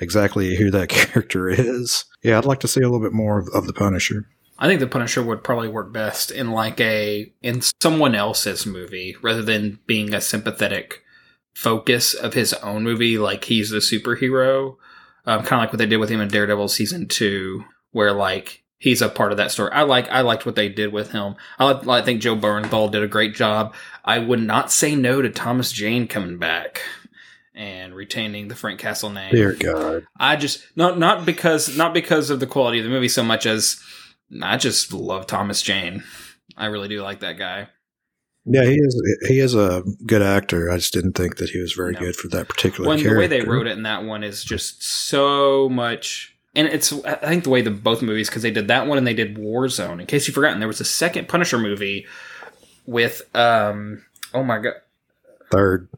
exactly 0.00 0.56
who 0.56 0.70
that 0.70 0.88
character 0.88 1.48
is. 1.48 2.04
Yeah, 2.22 2.38
I'd 2.38 2.44
like 2.44 2.60
to 2.60 2.68
see 2.68 2.80
a 2.80 2.88
little 2.88 3.00
bit 3.00 3.12
more 3.12 3.38
of, 3.38 3.48
of 3.54 3.66
the 3.66 3.72
Punisher. 3.72 4.26
I 4.58 4.68
think 4.68 4.80
the 4.80 4.86
Punisher 4.86 5.22
would 5.22 5.44
probably 5.44 5.68
work 5.68 5.92
best 5.92 6.30
in 6.30 6.50
like 6.50 6.80
a 6.80 7.32
in 7.42 7.62
someone 7.82 8.14
else's 8.14 8.66
movie 8.66 9.16
rather 9.22 9.42
than 9.42 9.80
being 9.86 10.14
a 10.14 10.20
sympathetic 10.20 11.02
focus 11.54 12.14
of 12.14 12.34
his 12.34 12.52
own 12.54 12.82
movie. 12.82 13.18
Like 13.18 13.44
he's 13.44 13.70
the 13.70 13.78
superhero, 13.78 14.76
um, 15.26 15.42
kind 15.42 15.60
of 15.60 15.60
like 15.60 15.72
what 15.72 15.78
they 15.78 15.86
did 15.86 15.98
with 15.98 16.10
him 16.10 16.20
in 16.20 16.28
Daredevil 16.28 16.68
season 16.68 17.06
two, 17.06 17.64
where 17.92 18.12
like 18.12 18.62
he's 18.78 19.02
a 19.02 19.08
part 19.08 19.32
of 19.32 19.38
that 19.38 19.50
story. 19.50 19.70
I 19.72 19.82
like 19.82 20.08
I 20.08 20.22
liked 20.22 20.46
what 20.46 20.56
they 20.56 20.68
did 20.68 20.92
with 20.92 21.12
him. 21.12 21.36
I, 21.58 21.72
I 21.72 22.02
think 22.02 22.22
Joe 22.22 22.36
Bernthal 22.36 22.90
did 22.90 23.02
a 23.02 23.08
great 23.08 23.34
job. 23.34 23.74
I 24.04 24.18
would 24.18 24.40
not 24.40 24.72
say 24.72 24.94
no 24.94 25.20
to 25.20 25.30
Thomas 25.30 25.72
Jane 25.72 26.08
coming 26.08 26.38
back 26.38 26.80
and 27.54 27.94
retaining 27.94 28.48
the 28.48 28.54
Frank 28.54 28.78
Castle 28.78 29.10
name. 29.10 29.32
Dear 29.32 29.52
God. 29.52 30.06
I 30.18 30.36
just 30.36 30.64
not 30.76 30.98
not 30.98 31.26
because 31.26 31.76
not 31.76 31.94
because 31.94 32.30
of 32.30 32.40
the 32.40 32.46
quality 32.46 32.78
of 32.78 32.84
the 32.84 32.90
movie 32.90 33.08
so 33.08 33.22
much 33.22 33.46
as 33.46 33.82
I 34.42 34.56
just 34.56 34.92
love 34.92 35.26
Thomas 35.26 35.62
Jane. 35.62 36.02
I 36.56 36.66
really 36.66 36.88
do 36.88 37.02
like 37.02 37.20
that 37.20 37.38
guy. 37.38 37.68
Yeah, 38.44 38.64
he 38.64 38.74
is. 38.76 39.18
He 39.28 39.38
is 39.40 39.54
a 39.54 39.82
good 40.06 40.22
actor. 40.22 40.70
I 40.70 40.76
just 40.76 40.92
didn't 40.92 41.14
think 41.14 41.36
that 41.38 41.50
he 41.50 41.58
was 41.60 41.72
very 41.72 41.92
No. 41.94 42.00
good 42.00 42.16
for 42.16 42.28
that 42.28 42.48
particular 42.48 42.88
When 42.88 43.02
the 43.02 43.16
way 43.16 43.26
they 43.26 43.40
wrote 43.42 43.66
it 43.66 43.72
in 43.76 43.82
that 43.82 44.04
one 44.04 44.22
is 44.22 44.44
just 44.44 44.82
so 44.84 45.68
much, 45.68 46.36
and 46.54 46.68
it's 46.68 46.92
I 47.04 47.14
think 47.16 47.42
the 47.44 47.50
way 47.50 47.60
the 47.62 47.72
both 47.72 48.02
movies 48.02 48.28
because 48.28 48.42
they 48.42 48.52
did 48.52 48.68
that 48.68 48.86
one 48.86 48.98
and 48.98 49.06
they 49.06 49.14
did 49.14 49.36
Warzone. 49.36 50.00
In 50.00 50.06
case 50.06 50.26
you've 50.28 50.36
forgotten, 50.36 50.60
there 50.60 50.68
was 50.68 50.80
a 50.80 50.84
second 50.84 51.28
Punisher 51.28 51.58
movie 51.58 52.06
with 52.86 53.22
um 53.34 54.04
oh 54.32 54.44
my 54.44 54.58
god 54.60 54.74
Third, 55.50 55.88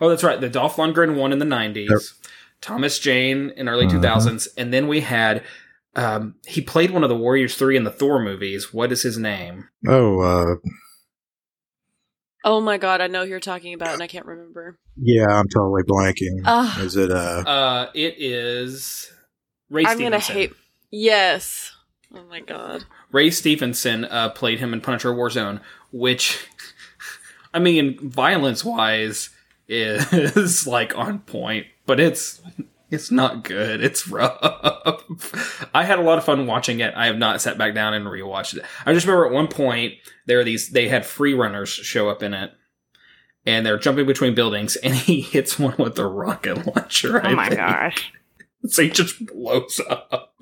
oh 0.00 0.08
that's 0.08 0.24
right 0.24 0.40
the 0.40 0.48
Dolph 0.48 0.76
Lundgren 0.76 1.16
one 1.16 1.30
in 1.32 1.38
the 1.40 1.44
nineties, 1.44 2.14
Thomas 2.62 2.98
Jane 2.98 3.50
in 3.56 3.68
early 3.68 3.86
Mhm. 3.86 4.00
2000s, 4.02 4.48
and 4.56 4.72
then 4.72 4.88
we 4.88 5.00
had 5.00 5.42
um 5.96 6.34
he 6.46 6.60
played 6.60 6.90
one 6.90 7.02
of 7.02 7.08
the 7.08 7.16
Warriors 7.16 7.54
three 7.54 7.76
in 7.76 7.84
the 7.84 7.90
Thor 7.90 8.20
movies. 8.22 8.72
What 8.72 8.92
is 8.92 9.02
his 9.02 9.18
name? 9.18 9.68
oh, 9.86 10.20
uh, 10.20 10.54
Oh 12.44 12.60
my 12.60 12.76
god, 12.76 13.00
I 13.00 13.06
know 13.06 13.22
who 13.24 13.30
you're 13.30 13.40
talking 13.40 13.72
about, 13.72 13.92
and 13.94 14.02
I 14.02 14.08
can't 14.08 14.26
remember. 14.26 14.76
yeah, 14.96 15.26
I'm 15.28 15.48
totally 15.48 15.82
blanking. 15.84 16.42
Ah. 16.44 16.80
is 16.80 16.96
it? 16.96 17.10
Uh, 17.10 17.44
Uh, 17.46 17.86
it 17.94 18.16
is 18.18 19.12
Ray 19.70 19.84
I'm 19.86 19.98
gonna 19.98 20.18
hate. 20.18 20.52
Yes. 20.90 21.72
Oh 22.14 22.24
my 22.28 22.40
god. 22.40 22.84
Ray 23.12 23.30
Stevenson 23.30 24.04
uh, 24.06 24.30
played 24.30 24.58
him 24.58 24.72
in 24.74 24.80
Punisher 24.80 25.12
Warzone, 25.12 25.60
which, 25.92 26.46
I 27.54 27.58
mean, 27.58 27.98
violence 28.10 28.64
wise, 28.64 29.30
is 29.68 30.66
like 30.66 30.96
on 30.98 31.20
point, 31.20 31.66
but 31.86 32.00
it's 32.00 32.42
it's 32.92 33.10
not 33.10 33.42
good. 33.42 33.82
It's 33.82 34.06
rough. 34.06 34.38
I 35.74 35.82
had 35.84 35.98
a 35.98 36.02
lot 36.02 36.18
of 36.18 36.24
fun 36.24 36.46
watching 36.46 36.78
it. 36.80 36.94
I 36.94 37.06
have 37.06 37.18
not 37.18 37.40
sat 37.40 37.58
back 37.58 37.74
down 37.74 37.94
and 37.94 38.06
rewatched 38.06 38.56
it. 38.58 38.64
I 38.86 38.92
just 38.92 39.06
remember 39.06 39.26
at 39.26 39.32
one 39.32 39.48
point 39.48 39.94
there 40.26 40.38
are 40.38 40.44
these 40.44 40.68
they 40.70 40.88
had 40.88 41.04
free 41.04 41.34
runners 41.34 41.70
show 41.70 42.08
up 42.08 42.22
in 42.22 42.34
it. 42.34 42.52
And 43.44 43.66
they're 43.66 43.76
jumping 43.78 44.06
between 44.06 44.36
buildings, 44.36 44.76
and 44.76 44.94
he 45.08 45.20
hits 45.20 45.58
one 45.58 45.74
with 45.76 45.98
a 45.98 46.06
rocket 46.06 46.64
launcher. 46.64 47.16
Oh 47.20 47.28
I 47.28 47.34
my 47.34 47.48
think. 47.48 47.58
gosh. 47.60 48.12
so 48.66 48.82
he 48.82 48.90
just 48.90 49.26
blows 49.26 49.80
up. 49.90 50.32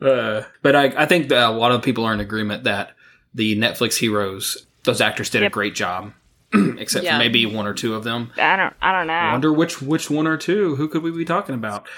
Uh, 0.00 0.42
but 0.62 0.74
I, 0.76 0.86
I 0.96 1.06
think 1.06 1.28
that 1.28 1.48
a 1.48 1.50
lot 1.50 1.72
of 1.72 1.80
people 1.82 2.04
are 2.04 2.12
in 2.12 2.20
agreement 2.20 2.64
that 2.64 2.90
the 3.34 3.56
Netflix 3.56 3.96
heroes 3.98 4.66
those 4.84 5.00
actors 5.00 5.30
did 5.30 5.42
Yep. 5.42 5.50
a 5.50 5.54
great 5.54 5.74
job, 5.76 6.12
except 6.78 7.04
Yeah. 7.04 7.12
for 7.12 7.18
maybe 7.18 7.46
one 7.46 7.66
or 7.66 7.74
two 7.74 7.94
of 7.94 8.04
them. 8.04 8.30
I 8.36 8.56
don't. 8.56 8.74
I 8.80 8.92
don't 8.92 9.06
know. 9.06 9.12
I 9.12 9.32
wonder 9.32 9.52
which 9.52 9.80
which 9.82 10.10
one 10.10 10.26
or 10.26 10.36
two. 10.36 10.76
Who 10.76 10.88
could 10.88 11.02
we 11.02 11.10
be 11.10 11.24
talking 11.24 11.54
about? 11.54 11.88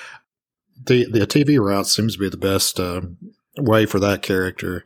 The 0.86 1.06
the 1.10 1.26
TV 1.26 1.58
route 1.58 1.86
seems 1.86 2.14
to 2.14 2.18
be 2.20 2.28
the 2.28 2.36
best 2.36 2.78
uh, 2.80 3.00
way 3.58 3.86
for 3.86 4.00
that 4.00 4.22
character. 4.22 4.84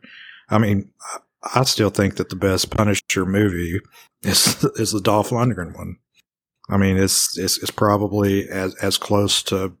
I 0.49 0.57
mean, 0.57 0.91
I- 1.13 1.19
I 1.55 1.63
still 1.63 1.89
think 1.89 2.17
that 2.17 2.27
the 2.27 2.35
best 2.35 2.69
Punisher 2.69 3.25
movie 3.25 3.79
is 4.23 4.61
is 4.75 4.91
the 4.91 4.99
Dolph 4.99 5.29
Lundgren 5.29 5.73
one. 5.73 5.95
I 6.69 6.75
mean, 6.75 6.97
it's 6.97 7.37
it's, 7.37 7.57
it's 7.59 7.71
probably 7.71 8.47
as 8.49 8.75
as 8.81 8.97
close 8.97 9.41
to 9.43 9.73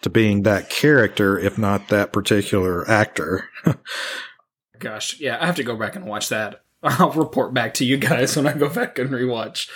to 0.00 0.08
being 0.10 0.42
that 0.44 0.70
character, 0.70 1.38
if 1.38 1.58
not 1.58 1.88
that 1.88 2.14
particular 2.14 2.88
actor. 2.90 3.50
Gosh, 4.78 5.20
yeah, 5.20 5.36
I 5.40 5.44
have 5.46 5.56
to 5.56 5.62
go 5.64 5.76
back 5.76 5.94
and 5.96 6.06
watch 6.06 6.30
that. 6.30 6.62
I'll 6.82 7.10
report 7.12 7.52
back 7.54 7.74
to 7.74 7.84
you 7.84 7.96
guys 7.96 8.36
when 8.36 8.46
I 8.46 8.52
go 8.54 8.68
back 8.68 8.98
and 8.98 9.10
rewatch 9.10 9.68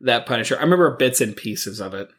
that 0.00 0.26
Punisher. 0.26 0.56
I 0.58 0.62
remember 0.62 0.90
bits 0.96 1.20
and 1.20 1.36
pieces 1.36 1.80
of 1.80 1.94
it. 1.94 2.10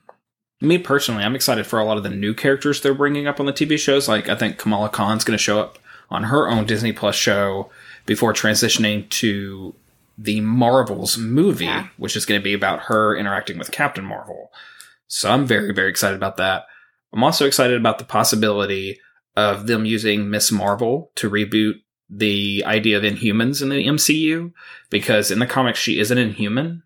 Me 0.61 0.77
personally, 0.77 1.23
I'm 1.23 1.35
excited 1.35 1.65
for 1.65 1.79
a 1.79 1.85
lot 1.85 1.97
of 1.97 2.03
the 2.03 2.09
new 2.09 2.33
characters 2.33 2.81
they're 2.81 2.93
bringing 2.93 3.27
up 3.27 3.39
on 3.39 3.45
the 3.47 3.53
TV 3.53 3.79
shows. 3.79 4.07
Like, 4.07 4.29
I 4.29 4.35
think 4.35 4.57
Kamala 4.57 4.89
Khan's 4.89 5.23
going 5.23 5.37
to 5.37 5.43
show 5.43 5.59
up 5.59 5.79
on 6.09 6.25
her 6.25 6.47
own 6.49 6.65
Disney 6.65 6.91
Plus 6.91 7.15
show 7.15 7.69
before 8.05 8.33
transitioning 8.33 9.09
to 9.09 9.73
the 10.17 10.41
Marvels 10.41 11.17
movie, 11.17 11.65
Yeah. 11.65 11.87
which 11.97 12.15
is 12.15 12.25
going 12.25 12.39
to 12.39 12.43
be 12.43 12.53
about 12.53 12.81
her 12.81 13.15
interacting 13.15 13.57
with 13.57 13.71
Captain 13.71 14.05
Marvel. 14.05 14.51
So 15.07 15.31
I'm 15.31 15.47
very, 15.47 15.73
very 15.73 15.89
excited 15.89 16.15
about 16.15 16.37
that. 16.37 16.65
I'm 17.11 17.23
also 17.23 17.45
excited 17.47 17.77
about 17.77 17.97
the 17.97 18.05
possibility 18.05 18.99
of 19.35 19.65
them 19.67 19.85
using 19.85 20.29
Miss 20.29 20.51
Marvel 20.51 21.11
to 21.15 21.29
reboot 21.29 21.81
the 22.13 22.61
idea 22.65 22.97
of 22.97 23.03
Inhumans 23.03 23.61
in 23.61 23.69
the 23.69 23.87
MCU 23.87 24.51
because 24.89 25.31
in 25.31 25.39
the 25.39 25.47
comics 25.47 25.79
she 25.79 25.97
is 25.99 26.11
an 26.11 26.17
Inhuman, 26.17 26.83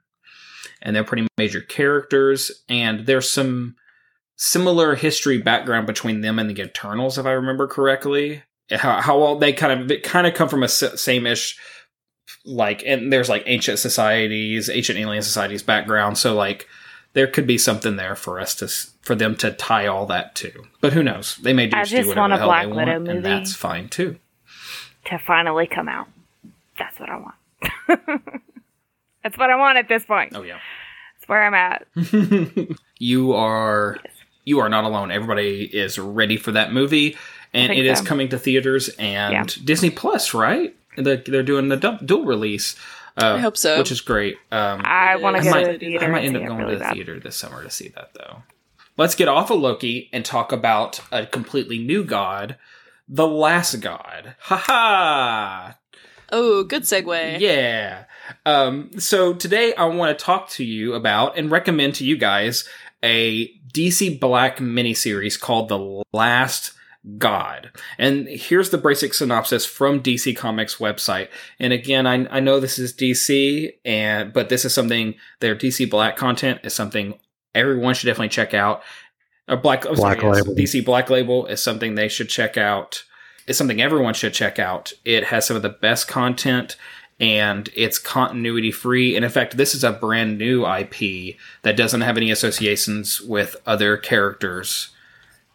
and 0.81 0.95
they're 0.95 1.03
pretty 1.03 1.27
major 1.37 1.61
characters, 1.61 2.51
and 2.69 3.07
there's 3.07 3.29
some 3.29 3.75
similar 4.37 4.95
history 4.95 5.39
background 5.39 5.87
between 5.87 6.21
them 6.21 6.37
and 6.37 6.49
the 6.49 6.61
Eternals, 6.61 7.17
if 7.17 7.25
I 7.25 7.31
remember 7.31 7.67
correctly. 7.67 8.43
How 8.71 9.01
how 9.01 9.19
all 9.19 9.37
they 9.37 9.53
kind 9.53 9.81
of 9.81 9.87
they 9.87 9.97
kind 9.97 10.27
of 10.27 10.33
come 10.33 10.49
from 10.49 10.63
a 10.63 10.67
same 10.67 11.25
ish 11.27 11.57
like 12.45 12.83
and 12.85 13.11
there's 13.11 13.29
like 13.29 13.43
ancient 13.45 13.79
societies, 13.79 14.69
ancient 14.69 14.99
alien 14.99 15.23
societies 15.23 15.63
background, 15.63 16.17
so 16.17 16.35
like 16.35 16.67
there 17.13 17.27
could 17.27 17.47
be 17.47 17.57
something 17.57 17.95
there 17.95 18.15
for 18.15 18.39
us 18.39 18.55
to 18.55 18.67
for 19.01 19.15
them 19.15 19.35
to 19.37 19.51
tie 19.51 19.87
all 19.87 20.05
that 20.07 20.35
to. 20.35 20.51
But 20.81 20.93
who 20.93 21.03
knows? 21.03 21.37
They 21.37 21.53
may 21.53 21.65
I 21.71 21.83
just 21.83 21.91
do 21.91 22.07
whatever 22.07 22.21
want 22.21 22.33
a 22.33 22.35
the 22.35 22.39
hell 22.39 22.47
Black 22.47 22.65
they 22.65 22.71
Widow 22.71 22.91
want, 22.91 23.03
movie. 23.05 23.17
and 23.17 23.25
that's 23.25 23.55
fine 23.55 23.89
too. 23.89 24.17
To 25.05 25.19
finally 25.19 25.67
come 25.67 25.87
out. 25.89 26.07
That's 26.77 26.99
what 26.99 27.09
I 27.09 27.17
want. 27.17 27.35
That's 29.23 29.37
what 29.37 29.49
I 29.49 29.55
want 29.55 29.77
at 29.77 29.87
this 29.87 30.05
point. 30.05 30.33
Oh 30.35 30.43
yeah. 30.43 30.59
That's 31.15 31.27
where 31.27 31.43
I'm 31.43 31.53
at. 31.53 31.87
you 32.99 33.33
are 33.33 33.97
you 34.43 34.59
are 34.59 34.69
not 34.69 34.83
alone. 34.83 35.11
Everybody 35.11 35.63
is 35.63 35.97
ready 35.97 36.37
for 36.37 36.51
that 36.51 36.71
movie, 36.71 37.17
and 37.53 37.69
think 37.69 37.79
it 37.79 37.85
is 37.87 37.99
so. 37.99 38.05
coming 38.05 38.29
to 38.29 38.37
theaters 38.37 38.89
and 38.99 39.33
Yeah. 39.33 39.45
Disney 39.63 39.89
Plus. 39.89 40.33
Right? 40.33 40.75
The, 40.97 41.21
they're 41.25 41.43
doing 41.43 41.69
the 41.69 41.77
du- 41.77 41.99
dual 42.05 42.25
release. 42.25 42.75
Uh, 43.21 43.35
I 43.35 43.39
hope 43.39 43.55
so. 43.57 43.77
which 43.77 43.91
is 43.91 44.01
great. 44.01 44.37
Um, 44.51 44.81
I 44.83 45.15
want 45.15 45.37
to 45.37 45.43
go 45.43 45.49
might, 45.49 45.63
to 45.65 45.71
the 45.73 45.79
theater. 45.79 46.05
I 46.05 46.09
might 46.09 46.25
end 46.25 46.35
up 46.37 46.45
going 46.45 46.59
really 46.59 46.73
to 46.73 46.77
the 46.79 46.83
bad. 46.83 46.93
theater 46.93 47.19
this 47.19 47.37
summer 47.37 47.63
to 47.63 47.69
see 47.69 47.87
that, 47.89 48.11
though. 48.13 48.43
Let's 48.97 49.15
get 49.15 49.27
off 49.29 49.49
of 49.51 49.59
Loki 49.59 50.09
and 50.11 50.23
talk 50.25 50.51
about 50.51 50.99
a 51.11 51.25
completely 51.25 51.79
new 51.79 52.03
god, 52.03 52.57
the 53.07 53.27
Last 53.27 53.75
God. 53.81 54.35
Ha 54.39 54.57
ha! 54.57 55.77
Oh, 56.31 56.63
good 56.63 56.83
segue. 56.83 57.39
Yeah. 57.39 58.05
Um, 58.45 58.91
so 58.99 59.33
today 59.33 59.75
I 59.75 59.85
want 59.85 60.17
to 60.17 60.25
talk 60.25 60.49
to 60.51 60.63
you 60.63 60.93
about 60.93 61.37
and 61.37 61.51
recommend 61.51 61.95
to 61.95 62.05
you 62.05 62.17
guys 62.17 62.67
a 63.03 63.47
DC 63.73 64.19
Black 64.19 64.57
miniseries 64.57 65.39
called 65.39 65.69
The 65.69 66.03
Last 66.13 66.71
God. 67.17 67.71
And 67.99 68.27
here's 68.27 68.71
the 68.71 68.79
basic 68.79 69.13
synopsis 69.13 69.65
from 69.65 70.01
DC 70.01 70.35
Comics 70.35 70.77
website. 70.77 71.29
And 71.59 71.71
again, 71.71 72.07
I, 72.07 72.25
I 72.27 72.39
know 72.39 72.59
this 72.59 72.79
is 72.79 72.93
DC, 72.93 73.71
and 73.85 74.33
but 74.33 74.49
this 74.49 74.65
is 74.65 74.73
something 74.73 75.13
their 75.39 75.55
DC 75.55 75.89
Black 75.89 76.17
content 76.17 76.61
is 76.63 76.73
something 76.73 77.19
everyone 77.53 77.93
should 77.93 78.07
definitely 78.07 78.29
check 78.29 78.53
out. 78.53 78.81
A 79.47 79.55
Black, 79.55 79.85
I'm 79.85 79.95
sorry, 79.95 80.19
Black 80.19 80.23
yes, 80.23 80.47
Label. 80.47 80.61
DC 80.61 80.85
Black 80.85 81.09
Label 81.09 81.45
is 81.45 81.61
something 81.61 81.95
they 81.95 82.07
should 82.07 82.29
check 82.29 82.57
out. 82.57 83.03
It's 83.47 83.57
something 83.57 83.81
everyone 83.81 84.15
should 84.15 84.33
check 84.33 84.57
out. 84.57 84.93
It 85.03 85.25
has 85.25 85.45
some 85.45 85.55
of 85.55 85.61
the 85.61 85.69
best 85.69 86.07
content 86.07 86.77
and 87.19 87.69
it's 87.75 87.99
continuity 87.99 88.71
free. 88.71 89.15
And 89.15 89.23
in 89.23 89.31
fact, 89.31 89.55
this 89.55 89.75
is 89.75 89.83
a 89.83 89.91
brand 89.91 90.37
new 90.37 90.65
IP 90.65 91.37
that 91.61 91.77
doesn't 91.77 92.01
have 92.01 92.17
any 92.17 92.31
associations 92.31 93.21
with 93.21 93.55
other 93.65 93.97
characters 93.97 94.89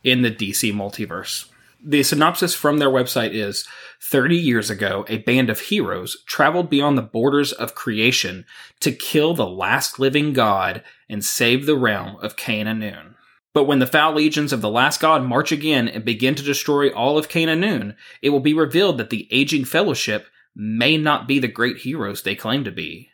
in 0.03 0.23
the 0.23 0.31
DC 0.31 0.73
multiverse. 0.73 1.47
The 1.83 2.03
synopsis 2.03 2.55
from 2.55 2.79
their 2.79 2.91
website 2.91 3.33
is 3.33 3.67
30 4.03 4.37
years 4.37 4.71
ago, 4.71 5.05
a 5.09 5.19
band 5.19 5.51
of 5.51 5.61
heroes 5.61 6.23
traveled 6.27 6.71
beyond 6.71 6.97
the 6.97 7.03
borders 7.03 7.53
of 7.53 7.75
creation 7.75 8.45
to 8.81 8.93
kill 8.93 9.35
the 9.35 9.47
last 9.47 9.99
living 9.99 10.33
god 10.33 10.83
and 11.09 11.25
save 11.25 11.67
the 11.67 11.77
realm 11.77 12.17
of 12.21 12.37
Cain 12.37 12.67
Anuun. 12.67 13.15
But 13.53 13.65
when 13.65 13.81
the 13.81 13.87
foul 13.87 14.15
legions 14.15 14.53
of 14.53 14.61
the 14.61 14.71
last 14.71 15.01
god 15.01 15.25
march 15.25 15.51
again 15.51 15.89
and 15.89 16.05
begin 16.05 16.35
to 16.37 16.43
destroy 16.43 16.91
all 16.91 17.19
of 17.19 17.35
Noon, 17.35 17.97
it 18.23 18.31
will 18.31 18.41
be 18.41 18.55
revealed 18.55 18.99
that 18.99 19.11
the 19.11 19.29
aging 19.31 19.65
fellowship 19.65 20.27
may 20.55 20.97
not 20.97 21.27
be 21.27 21.39
the 21.39 21.49
great 21.49 21.79
heroes 21.79 22.23
they 22.23 22.35
claim 22.35 22.65
to 22.65 22.71
be. 22.71 23.09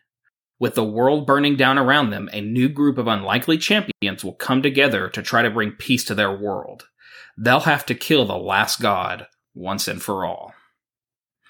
With 0.58 0.74
the 0.74 0.84
world 0.84 1.26
burning 1.26 1.56
down 1.56 1.78
around 1.78 2.10
them, 2.10 2.30
a 2.32 2.40
new 2.40 2.68
group 2.68 2.98
of 2.98 3.06
unlikely 3.06 3.58
champions 3.58 4.24
will 4.24 4.34
come 4.34 4.62
together 4.62 5.08
to 5.10 5.22
try 5.22 5.42
to 5.42 5.50
bring 5.50 5.72
peace 5.72 6.04
to 6.04 6.14
their 6.14 6.34
world. 6.34 6.88
They'll 7.36 7.60
have 7.60 7.84
to 7.86 7.94
kill 7.94 8.24
the 8.24 8.36
last 8.36 8.80
god 8.80 9.26
once 9.54 9.86
and 9.88 10.02
for 10.02 10.24
all. 10.24 10.54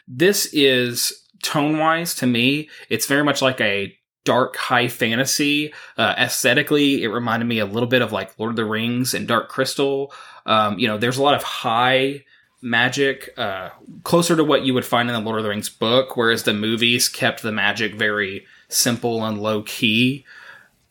This 0.09 0.47
is 0.53 1.13
tone 1.43 1.79
wise 1.79 2.15
to 2.17 2.27
me, 2.27 2.69
it's 2.89 3.07
very 3.07 3.23
much 3.23 3.43
like 3.43 3.61
a 3.61 3.97
dark 4.27 4.57
high 4.57 4.89
fantasy. 4.89 5.73
Uh, 5.97 6.15
aesthetically, 6.19 7.03
it 7.03 7.09
reminded 7.09 7.47
me 7.47 7.61
a 7.61 7.65
little 7.65 7.89
bit 7.89 8.03
of 8.03 8.13
like 8.13 8.39
Lord 8.39 8.51
of 8.51 8.57
the 8.57 8.67
Rings 8.67 9.15
and 9.15 9.27
Dark 9.27 9.49
Crystal. 9.49 10.13
Um, 10.45 10.79
you 10.79 10.87
know, 10.87 10.99
there's 10.99 11.17
a 11.17 11.23
lot 11.23 11.35
of 11.35 11.43
high 11.43 12.25
magic, 12.61 13.33
uh, 13.39 13.71
closer 14.03 14.37
to 14.37 14.45
what 14.45 14.65
you 14.65 14.75
would 14.75 14.85
find 14.85 15.09
in 15.09 15.15
the 15.15 15.21
Lord 15.21 15.39
of 15.39 15.45
the 15.45 15.51
Rings 15.51 15.69
book, 15.69 16.17
whereas 16.17 16.43
the 16.43 16.53
movies 16.53 17.09
kept 17.09 17.43
the 17.43 17.53
magic 17.53 17.95
very 17.95 18.45
simple 18.69 19.25
and 19.25 19.41
low 19.41 19.63
key. 19.63 20.25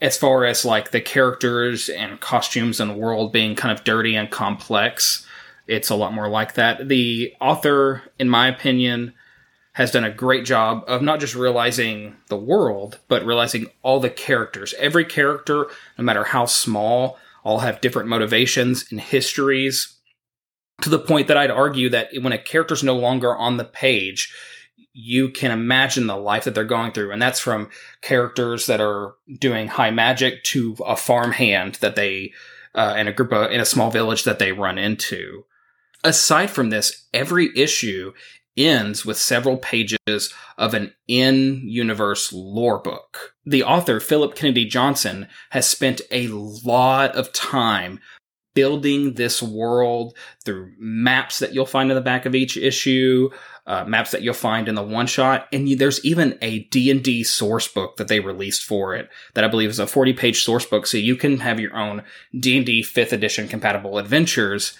As 0.01 0.17
far 0.17 0.45
as 0.45 0.65
like 0.65 0.91
the 0.91 1.01
characters 1.01 1.89
and 1.89 2.19
costumes 2.19 2.79
and 2.79 2.97
world 2.97 3.31
being 3.31 3.55
kind 3.55 3.77
of 3.77 3.83
dirty 3.83 4.15
and 4.15 4.29
complex, 4.31 5.25
it's 5.67 5.89
a 5.89 5.95
lot 5.95 6.13
more 6.13 6.29
like 6.29 6.53
that. 6.53 6.87
The 6.87 7.33
author, 7.41 8.03
in 8.19 8.29
my 8.29 8.47
opinion, 8.47 9.13
has 9.75 9.91
done 9.91 10.05
a 10.05 10.11
great 10.11 10.45
job 10.45 10.85
of 10.87 11.01
not 11.01 11.19
just 11.19 11.35
realizing 11.35 12.15
the 12.29 12.37
world, 12.37 12.97
but 13.09 13.25
realizing 13.25 13.67
all 13.81 13.99
the 13.99 14.09
characters. 14.09 14.73
Every 14.79 15.03
character, 15.03 15.67
no 15.97 16.03
matter 16.05 16.23
how 16.23 16.45
small, 16.45 17.17
all 17.43 17.59
have 17.59 17.81
different 17.81 18.07
motivations 18.07 18.85
and 18.89 19.01
histories. 19.01 19.97
To 20.81 20.89
the 20.89 20.97
point 20.97 21.27
that 21.27 21.35
I'd 21.35 21.51
argue 21.51 21.89
that 21.89 22.07
when 22.21 22.31
a 22.31 22.37
character's 22.37 22.83
no 22.83 22.95
longer 22.95 23.35
on 23.35 23.57
the 23.57 23.65
page, 23.65 24.33
you 24.93 25.27
can 25.29 25.51
imagine 25.51 26.07
the 26.07 26.15
life 26.15 26.45
that 26.45 26.55
they're 26.55 26.63
going 26.63 26.93
through. 26.93 27.11
And 27.11 27.21
that's 27.21 27.41
from 27.41 27.69
characters 28.01 28.67
that 28.67 28.79
are 28.79 29.15
doing 29.39 29.67
high 29.67 29.91
magic 29.91 30.41
to 30.45 30.77
a 30.85 30.95
farmhand 30.95 31.75
that 31.75 31.97
they, 31.97 32.31
uh, 32.73 32.95
in 32.97 33.09
a 33.09 33.13
group 33.13 33.33
of, 33.33 33.51
in 33.51 33.59
a 33.59 33.65
small 33.65 33.91
village 33.91 34.23
that 34.23 34.39
they 34.39 34.53
run 34.53 34.77
into. 34.77 35.43
Aside 36.01 36.49
from 36.49 36.69
this, 36.69 37.07
every 37.13 37.49
issue 37.57 38.13
ends 38.57 39.05
with 39.05 39.17
several 39.17 39.57
pages 39.57 40.33
of 40.57 40.73
an 40.73 40.93
in 41.07 41.61
universe 41.65 42.31
lore 42.31 42.79
book. 42.79 43.33
The 43.45 43.63
author, 43.63 43.99
Phillip 43.99 44.35
Kennedy 44.35 44.65
Johnson, 44.65 45.27
has 45.51 45.67
spent 45.67 46.01
a 46.11 46.27
lot 46.27 47.15
of 47.15 47.33
time 47.33 47.99
building 48.55 49.13
this 49.13 49.43
world 49.43 50.17
through 50.45 50.71
maps 50.79 51.39
that 51.39 51.53
you'll 51.53 51.65
find 51.65 51.91
in 51.91 51.95
the 51.95 52.01
back 52.01 52.25
of 52.25 52.33
each 52.33 52.55
issue, 52.57 53.29
uh, 53.67 53.83
maps 53.83 54.11
that 54.11 54.21
you'll 54.21 54.33
find 54.33 54.67
in 54.67 54.75
the 54.75 54.81
one 54.81 55.05
shot, 55.05 55.47
and 55.51 55.67
you, 55.67 55.75
there's 55.75 56.03
even 56.05 56.37
a 56.41 56.59
D&D 56.59 57.23
source 57.25 57.67
book 57.67 57.97
that 57.97 58.07
they 58.07 58.21
released 58.21 58.63
for 58.63 58.95
it 58.95 59.09
that 59.33 59.43
I 59.43 59.49
believe 59.49 59.69
is 59.69 59.79
a 59.79 59.85
40 59.85 60.13
page 60.13 60.43
source 60.43 60.65
book, 60.65 60.87
so 60.87 60.97
you 60.97 61.17
can 61.17 61.39
have 61.39 61.59
your 61.59 61.75
own 61.75 62.03
D&D 62.37 62.81
5th 62.81 63.11
edition 63.11 63.47
compatible 63.47 63.97
adventures 63.97 64.77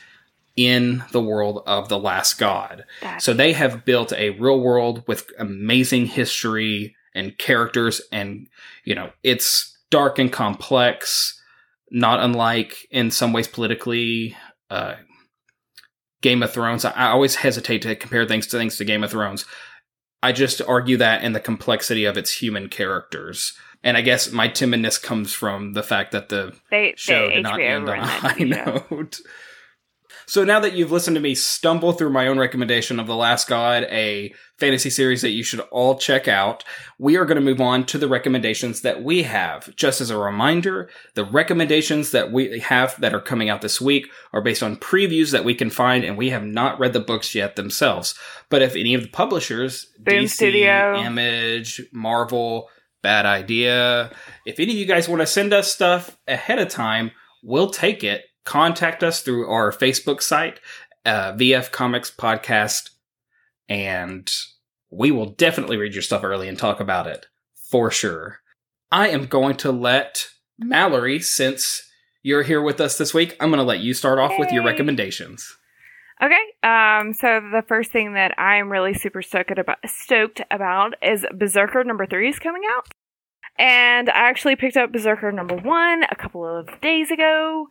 in 0.56 1.04
the 1.12 1.22
world 1.22 1.64
of 1.66 1.90
the 1.90 2.00
last 2.00 2.36
god. 2.38 2.86
That- 3.02 3.22
So 3.22 3.34
they 3.34 3.54
have 3.54 3.84
built 3.86 4.14
a 4.14 4.30
real 4.32 4.60
world 4.60 5.04
with 5.08 5.30
amazing 5.38 6.08
history 6.08 6.96
and 7.14 7.38
characters 7.38 8.02
and 8.12 8.48
you 8.84 8.96
know, 8.96 9.12
it's 9.24 9.78
dark 9.92 10.20
and 10.20 10.32
complex, 10.32 11.40
not 11.92 12.20
unlike 12.20 12.88
in 12.92 13.12
some 13.12 13.34
ways 13.34 13.48
politically 13.48 14.36
uh 14.70 14.96
Game 16.22 16.42
of 16.42 16.52
Thrones. 16.52 16.86
I, 16.86 16.92
I 16.92 17.08
always 17.12 17.36
hesitate 17.36 17.82
to 17.84 17.96
compare 17.96 18.26
things 18.26 18.48
to 18.48 18.58
things 18.58 18.78
to 18.78 18.86
Game 18.86 19.04
of 19.04 19.12
Thrones. 19.12 19.46
I 20.24 20.32
just 20.32 20.62
argue 20.62 20.98
that 20.98 21.24
in 21.24 21.34
the 21.34 21.40
complexity 21.40 22.06
of 22.06 22.18
its 22.18 22.32
human 22.42 22.68
characters. 22.70 23.54
And 23.84 23.96
I 23.96 24.02
guess 24.02 24.32
my 24.32 24.50
timidness 24.50 25.00
comes 25.02 25.32
from 25.34 25.74
the 25.74 25.84
fact 25.84 26.12
that 26.14 26.30
the 26.30 26.54
They, 26.72 26.96
show 26.98 27.28
they 27.28 27.36
did 27.36 27.44
not 27.44 27.62
end 27.62 27.88
on 27.88 28.00
a 28.00 28.06
high 28.08 28.40
note. 28.40 29.20
So 30.28 30.44
now 30.44 30.60
that 30.60 30.74
you've 30.74 30.92
listened 30.92 31.16
to 31.16 31.22
me 31.22 31.36
stumble 31.36 31.94
through 31.94 32.10
my 32.10 32.28
own 32.28 32.40
recommendation 32.40 33.00
of 33.00 33.08
The 33.08 33.16
Last 33.16 33.48
God, 33.48 33.84
a 33.84 34.34
fantasy 34.58 34.90
series 34.90 35.22
that 35.22 35.32
you 35.32 35.44
should 35.44 35.60
all 35.72 35.98
check 35.98 36.28
out, 36.28 36.64
we 36.98 37.18
are 37.18 37.26
going 37.26 37.36
to 37.36 37.42
move 37.42 37.62
on 37.62 37.86
to 37.86 37.98
the 37.98 38.08
recommendations 38.08 38.82
that 38.82 39.04
we 39.04 39.24
have. 39.24 39.76
Just 39.76 40.02
as 40.02 40.10
a 40.10 40.18
reminder, 40.18 40.90
the 41.14 41.26
recommendations 41.26 42.12
that 42.12 42.32
we 42.32 42.60
have 42.60 43.00
that 43.02 43.14
are 43.14 43.22
coming 43.22 43.50
out 43.50 43.62
this 43.62 43.82
week 43.82 44.08
are 44.34 44.42
based 44.42 44.64
on 44.64 44.78
previews 44.78 45.32
that 45.32 45.46
we 45.46 45.54
can 45.54 45.70
find, 45.70 46.04
and 46.04 46.18
we 46.18 46.30
have 46.30 46.46
not 46.46 46.80
read 46.80 46.94
the 46.94 47.00
books 47.00 47.36
yet 47.36 47.56
themselves. 47.56 48.16
But 48.50 48.62
if 48.62 48.76
any 48.76 48.94
of 48.94 49.02
the 49.02 49.10
publishers, 49.10 49.86
Boom 50.00 50.24
DC, 50.24 50.30
Studio. 50.30 50.96
Image, 50.98 51.82
Marvel, 51.92 52.70
Bad 53.04 53.26
Idea, 53.26 54.12
if 54.46 54.60
any 54.60 54.72
of 54.72 54.78
you 54.78 54.86
guys 54.86 55.08
want 55.08 55.22
to 55.22 55.28
send 55.28 55.54
us 55.54 55.72
stuff 55.72 56.18
ahead 56.28 56.60
of 56.60 56.70
time, 56.70 57.12
we'll 57.44 57.70
take 57.70 58.04
it. 58.04 58.24
Contact 58.46 59.04
us 59.04 59.22
through 59.22 59.50
our 59.50 59.72
Facebook 59.72 60.22
site, 60.22 60.60
uh, 61.06 61.34
VF 61.34 61.72
Comics 61.72 62.12
Podcast, 62.12 62.92
and 63.68 64.32
we 64.90 65.12
will 65.12 65.32
definitely 65.32 65.78
read 65.78 65.94
your 65.94 66.02
stuff 66.02 66.24
early 66.24 66.48
and 66.48 66.58
talk 66.58 66.80
about 66.80 67.08
it 67.08 67.26
for 67.54 67.92
sure. 67.92 68.40
I 68.92 69.10
am 69.10 69.26
going 69.26 69.58
to 69.58 69.72
let 69.72 70.30
Mallory, 70.58 71.20
since 71.20 71.90
you're 72.24 72.44
here 72.44 72.62
with 72.62 72.80
us 72.80 72.98
this 72.98 73.14
week, 73.14 73.36
I'm 73.40 73.50
going 73.50 73.58
to 73.60 73.64
let 73.64 73.80
you 73.80 73.94
start 73.94 74.20
off 74.20 74.34
with 74.40 74.52
your 74.52 74.64
recommendations. 74.64 75.58
Okay. 76.22 76.40
Um, 76.64 77.14
so 77.14 77.42
the 77.52 77.64
first 77.68 77.92
thing 77.92 78.14
that 78.14 78.40
I'm 78.40 78.72
really 78.72 78.94
super 78.94 79.22
stoked 79.22 79.58
about, 79.58 79.78
stoked 79.86 80.42
about 80.50 80.94
is 81.02 81.26
Berserker 81.34 81.84
number 81.84 82.06
three 82.06 82.30
is 82.30 82.40
coming 82.40 82.64
out. 82.70 82.88
And 83.58 84.10
I 84.10 84.30
actually 84.30 84.56
picked 84.56 84.78
up 84.78 84.92
Berserker 84.92 85.32
number 85.32 85.56
one 85.56 86.04
a 86.10 86.16
couple 86.16 86.46
of 86.46 86.70
days 86.82 87.12
ago, 87.12 87.68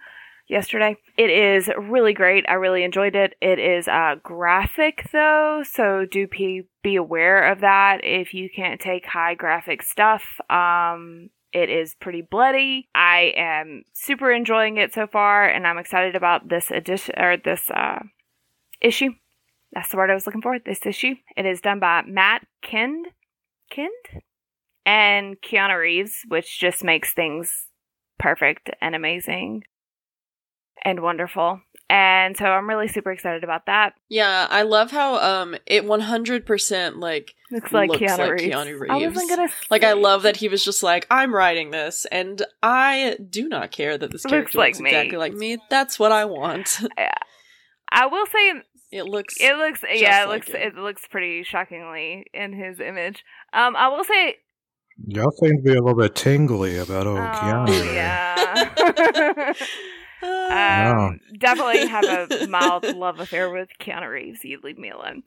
yesterday. 0.48 0.96
It 1.16 1.30
is 1.30 1.70
really 1.78 2.12
great. 2.12 2.44
I 2.48 2.54
really 2.54 2.84
enjoyed 2.84 3.16
it. 3.16 3.34
It 3.40 3.58
is 3.58 3.88
uh, 3.88 4.16
graphic 4.22 5.08
though, 5.12 5.62
so 5.64 6.04
do 6.04 6.26
be, 6.26 6.62
be 6.82 6.96
aware 6.96 7.50
of 7.50 7.60
that 7.60 8.04
if 8.04 8.34
you 8.34 8.48
can't 8.54 8.80
take 8.80 9.06
high 9.06 9.34
graphic 9.34 9.82
stuff. 9.82 10.24
Um, 10.50 11.30
it 11.52 11.70
is 11.70 11.94
pretty 11.94 12.22
bloody. 12.22 12.88
I 12.94 13.32
am 13.36 13.84
super 13.92 14.32
enjoying 14.32 14.76
it 14.76 14.92
so 14.92 15.06
far, 15.06 15.48
and 15.48 15.66
I'm 15.66 15.78
excited 15.78 16.16
about 16.16 16.48
this 16.48 16.70
edition 16.70 17.14
or 17.16 17.36
this 17.36 17.70
uh, 17.70 18.00
issue. 18.80 19.10
That's 19.72 19.88
the 19.88 19.96
word 19.96 20.10
I 20.10 20.14
was 20.14 20.26
looking 20.26 20.42
for. 20.42 20.58
This 20.58 20.84
issue. 20.84 21.14
It 21.36 21.46
is 21.46 21.60
done 21.60 21.78
by 21.78 22.02
Matt 22.06 22.44
Kindt, 22.62 23.06
Kindt, 23.72 24.20
and 24.84 25.40
Keanu 25.40 25.78
Reeves, 25.78 26.22
which 26.28 26.58
just 26.60 26.82
makes 26.84 27.12
things 27.12 27.66
perfect 28.18 28.70
and 28.80 28.94
amazing 28.94 29.62
and 30.84 31.00
wonderful. 31.00 31.60
And 31.90 32.34
so 32.36 32.46
I'm 32.46 32.66
really 32.68 32.88
super 32.88 33.12
excited 33.12 33.44
about 33.44 33.66
that. 33.66 33.92
Yeah, 34.08 34.46
I 34.50 34.62
love 34.62 34.90
how 34.90 35.16
um 35.16 35.54
it 35.66 35.84
100% 35.84 36.96
like 36.96 37.34
Looks 37.50 37.72
like 37.72 37.90
Looks 37.90 38.02
Keanu 38.02 38.18
like 38.18 38.30
Reeves. 38.32 38.54
Keanu 38.54 38.90
I 38.90 39.06
wasn't 39.06 39.28
gonna 39.28 39.48
like 39.70 39.84
I 39.84 39.92
love 39.92 40.22
that 40.22 40.38
he 40.38 40.48
was 40.48 40.64
just 40.64 40.82
like 40.82 41.06
I'm 41.10 41.34
writing 41.34 41.70
this 41.72 42.06
and 42.10 42.42
I 42.62 43.18
do 43.28 43.48
not 43.48 43.70
care 43.70 43.98
that 43.98 44.10
this 44.10 44.24
Looks 44.24 44.32
character 44.32 44.58
like 44.58 44.68
looks 44.70 44.80
me. 44.80 44.90
exactly 44.90 45.18
like 45.18 45.34
me. 45.34 45.58
That's 45.68 45.98
what 45.98 46.10
I 46.10 46.24
want. 46.24 46.80
Yeah. 46.98 47.10
I 47.92 48.06
will 48.06 48.26
say 48.26 48.62
It 48.90 49.04
looks 49.04 49.34
it 49.38 49.54
looks 49.56 49.80
yeah 49.92 50.24
it 50.24 50.28
like 50.28 50.46
looks 50.48 50.48
him. 50.48 50.68
it 50.68 50.74
looks 50.76 51.06
pretty 51.06 51.42
shockingly 51.44 52.24
in 52.32 52.54
his 52.54 52.80
image. 52.80 53.22
Um, 53.52 53.76
I 53.76 53.88
will 53.88 54.04
say 54.04 54.36
Y'all 55.08 55.30
seem 55.32 55.56
to 55.58 55.62
be 55.62 55.72
a 55.72 55.82
little 55.82 55.94
bit 55.98 56.14
tingly 56.14 56.78
about 56.78 57.06
old 57.06 57.18
oh, 57.18 57.20
Keanu. 57.20 57.94
yeah. 57.94 59.52
Um, 60.24 61.20
definitely 61.38 61.86
have 61.86 62.04
a 62.04 62.46
mild 62.48 62.84
love 62.84 63.20
affair 63.20 63.50
with 63.50 63.68
Keanu 63.80 64.10
Reeves. 64.10 64.44
You 64.44 64.60
leave 64.62 64.78
me 64.78 64.90
alone. 64.90 65.22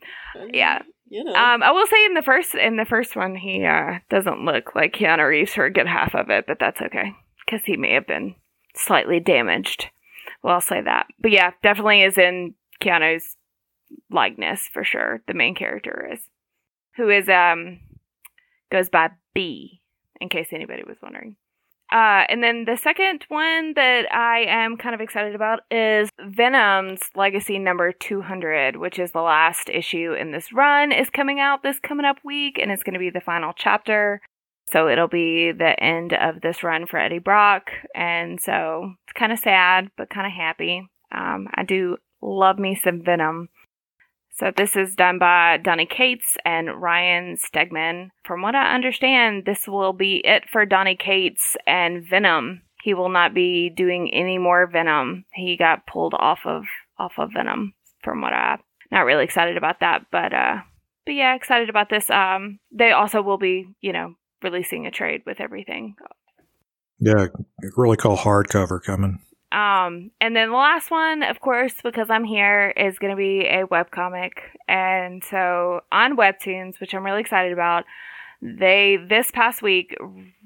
yeah. 0.52 0.82
You 1.08 1.24
know. 1.24 1.34
Um, 1.34 1.62
I 1.62 1.70
will 1.70 1.86
say 1.86 2.04
in 2.04 2.14
the 2.14 2.22
first 2.22 2.54
in 2.54 2.76
the 2.76 2.84
first 2.84 3.16
one 3.16 3.34
he 3.34 3.64
uh, 3.64 3.98
doesn't 4.10 4.44
look 4.44 4.74
like 4.74 4.94
Keanu 4.94 5.26
Reeves 5.28 5.54
for 5.54 5.64
a 5.64 5.72
good 5.72 5.86
half 5.86 6.14
of 6.14 6.30
it, 6.30 6.44
but 6.46 6.58
that's 6.58 6.80
okay 6.82 7.14
because 7.44 7.64
he 7.64 7.76
may 7.76 7.94
have 7.94 8.06
been 8.06 8.34
slightly 8.74 9.20
damaged. 9.20 9.86
Well, 10.42 10.54
I'll 10.54 10.60
say 10.60 10.80
that. 10.82 11.06
But 11.20 11.30
yeah, 11.30 11.52
definitely 11.62 12.02
is 12.02 12.18
in 12.18 12.54
Keanu's 12.82 13.36
likeness 14.10 14.68
for 14.72 14.84
sure. 14.84 15.22
The 15.26 15.34
main 15.34 15.54
character 15.54 16.10
is 16.12 16.20
who 16.96 17.08
is 17.08 17.28
um 17.28 17.80
goes 18.70 18.90
by 18.90 19.10
B, 19.34 19.80
in 20.20 20.28
case 20.28 20.48
anybody 20.52 20.82
was 20.86 20.98
wondering. 21.02 21.36
Uh, 21.90 22.24
and 22.28 22.42
then 22.42 22.64
the 22.66 22.76
second 22.76 23.24
one 23.28 23.72
that 23.74 24.12
I 24.12 24.44
am 24.46 24.76
kind 24.76 24.94
of 24.94 25.00
excited 25.00 25.34
about 25.34 25.60
is 25.70 26.10
Venom's 26.20 27.00
Legacy 27.14 27.58
number 27.58 27.92
200, 27.92 28.76
which 28.76 28.98
is 28.98 29.12
the 29.12 29.22
last 29.22 29.70
issue 29.70 30.12
in 30.12 30.30
this 30.30 30.52
run, 30.52 30.92
is 30.92 31.08
coming 31.08 31.40
out 31.40 31.62
this 31.62 31.80
coming 31.80 32.04
up 32.04 32.18
week, 32.22 32.58
and 32.60 32.70
it's 32.70 32.82
going 32.82 32.94
to 32.94 33.00
be 33.00 33.10
the 33.10 33.22
final 33.22 33.54
chapter. 33.56 34.20
So 34.70 34.88
it'll 34.88 35.08
be 35.08 35.52
the 35.52 35.82
end 35.82 36.12
of 36.12 36.42
this 36.42 36.62
run 36.62 36.86
for 36.86 36.98
Eddie 36.98 37.20
Brock, 37.20 37.70
and 37.94 38.38
so 38.38 38.92
it's 39.06 39.18
kind 39.18 39.32
of 39.32 39.38
sad, 39.38 39.90
but 39.96 40.10
kind 40.10 40.26
of 40.26 40.32
happy. 40.32 40.86
Um, 41.10 41.48
I 41.54 41.64
do 41.64 41.96
love 42.20 42.58
me 42.58 42.74
some 42.74 43.02
Venom. 43.02 43.48
So 44.38 44.52
this 44.56 44.76
is 44.76 44.94
done 44.94 45.18
by 45.18 45.56
Donny 45.56 45.84
Cates 45.84 46.36
and 46.44 46.80
Ryan 46.80 47.36
Stegman. 47.36 48.10
From 48.24 48.40
what 48.40 48.54
I 48.54 48.72
understand, 48.72 49.44
this 49.44 49.66
will 49.66 49.92
be 49.92 50.18
it 50.24 50.48
for 50.48 50.64
Donny 50.64 50.94
Cates 50.94 51.56
and 51.66 52.06
Venom. 52.08 52.62
He 52.80 52.94
will 52.94 53.08
not 53.08 53.34
be 53.34 53.68
doing 53.68 54.14
any 54.14 54.38
more 54.38 54.68
Venom. 54.68 55.24
He 55.34 55.56
got 55.56 55.88
pulled 55.88 56.14
off 56.14 56.40
of 56.44 56.64
off 56.98 57.14
of 57.18 57.32
Venom. 57.34 57.74
From 58.04 58.20
what 58.20 58.32
I 58.32 58.58
not 58.92 59.00
really 59.00 59.24
excited 59.24 59.56
about 59.56 59.80
that, 59.80 60.02
but 60.12 60.32
uh, 60.32 60.58
but 61.04 61.12
yeah, 61.12 61.34
excited 61.34 61.68
about 61.68 61.90
this. 61.90 62.08
Um, 62.08 62.60
they 62.70 62.92
also 62.92 63.22
will 63.22 63.38
be, 63.38 63.66
you 63.80 63.92
know, 63.92 64.14
releasing 64.42 64.86
a 64.86 64.92
trade 64.92 65.22
with 65.26 65.40
everything. 65.40 65.96
Yeah, 67.00 67.26
really 67.76 67.96
cool 67.96 68.16
hardcover 68.16 68.80
coming. 68.80 69.18
Um, 69.50 70.10
and 70.20 70.36
then 70.36 70.50
the 70.50 70.56
last 70.56 70.90
one, 70.90 71.22
of 71.22 71.40
course, 71.40 71.74
because 71.82 72.10
I'm 72.10 72.24
here, 72.24 72.70
is 72.76 72.98
going 72.98 73.12
to 73.12 73.16
be 73.16 73.46
a 73.46 73.66
webcomic. 73.66 74.32
And 74.66 75.24
so 75.24 75.80
on 75.90 76.16
Webtoons, 76.16 76.80
which 76.80 76.94
I'm 76.94 77.04
really 77.04 77.20
excited 77.20 77.52
about, 77.52 77.84
they 78.42 78.98
this 79.08 79.30
past 79.30 79.62
week 79.62 79.96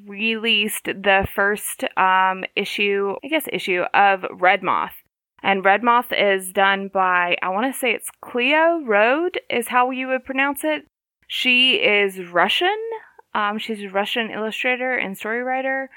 released 0.06 0.84
the 0.84 1.26
first 1.34 1.84
um, 1.96 2.44
issue, 2.56 3.16
I 3.22 3.28
guess, 3.28 3.46
issue 3.52 3.82
of 3.92 4.24
Red 4.30 4.62
Moth. 4.62 4.94
And 5.42 5.64
Red 5.64 5.82
Moth 5.82 6.12
is 6.12 6.52
done 6.52 6.88
by, 6.88 7.36
I 7.42 7.48
want 7.48 7.72
to 7.72 7.78
say 7.78 7.92
it's 7.92 8.10
Cleo 8.20 8.80
Road, 8.84 9.40
is 9.50 9.68
how 9.68 9.90
you 9.90 10.06
would 10.08 10.24
pronounce 10.24 10.62
it. 10.62 10.86
She 11.26 11.74
is 11.74 12.30
Russian. 12.30 12.76
Um, 13.34 13.58
she's 13.58 13.82
a 13.82 13.88
Russian 13.88 14.30
illustrator 14.30 14.94
and 14.94 15.18
story 15.18 15.42
writer 15.42 15.90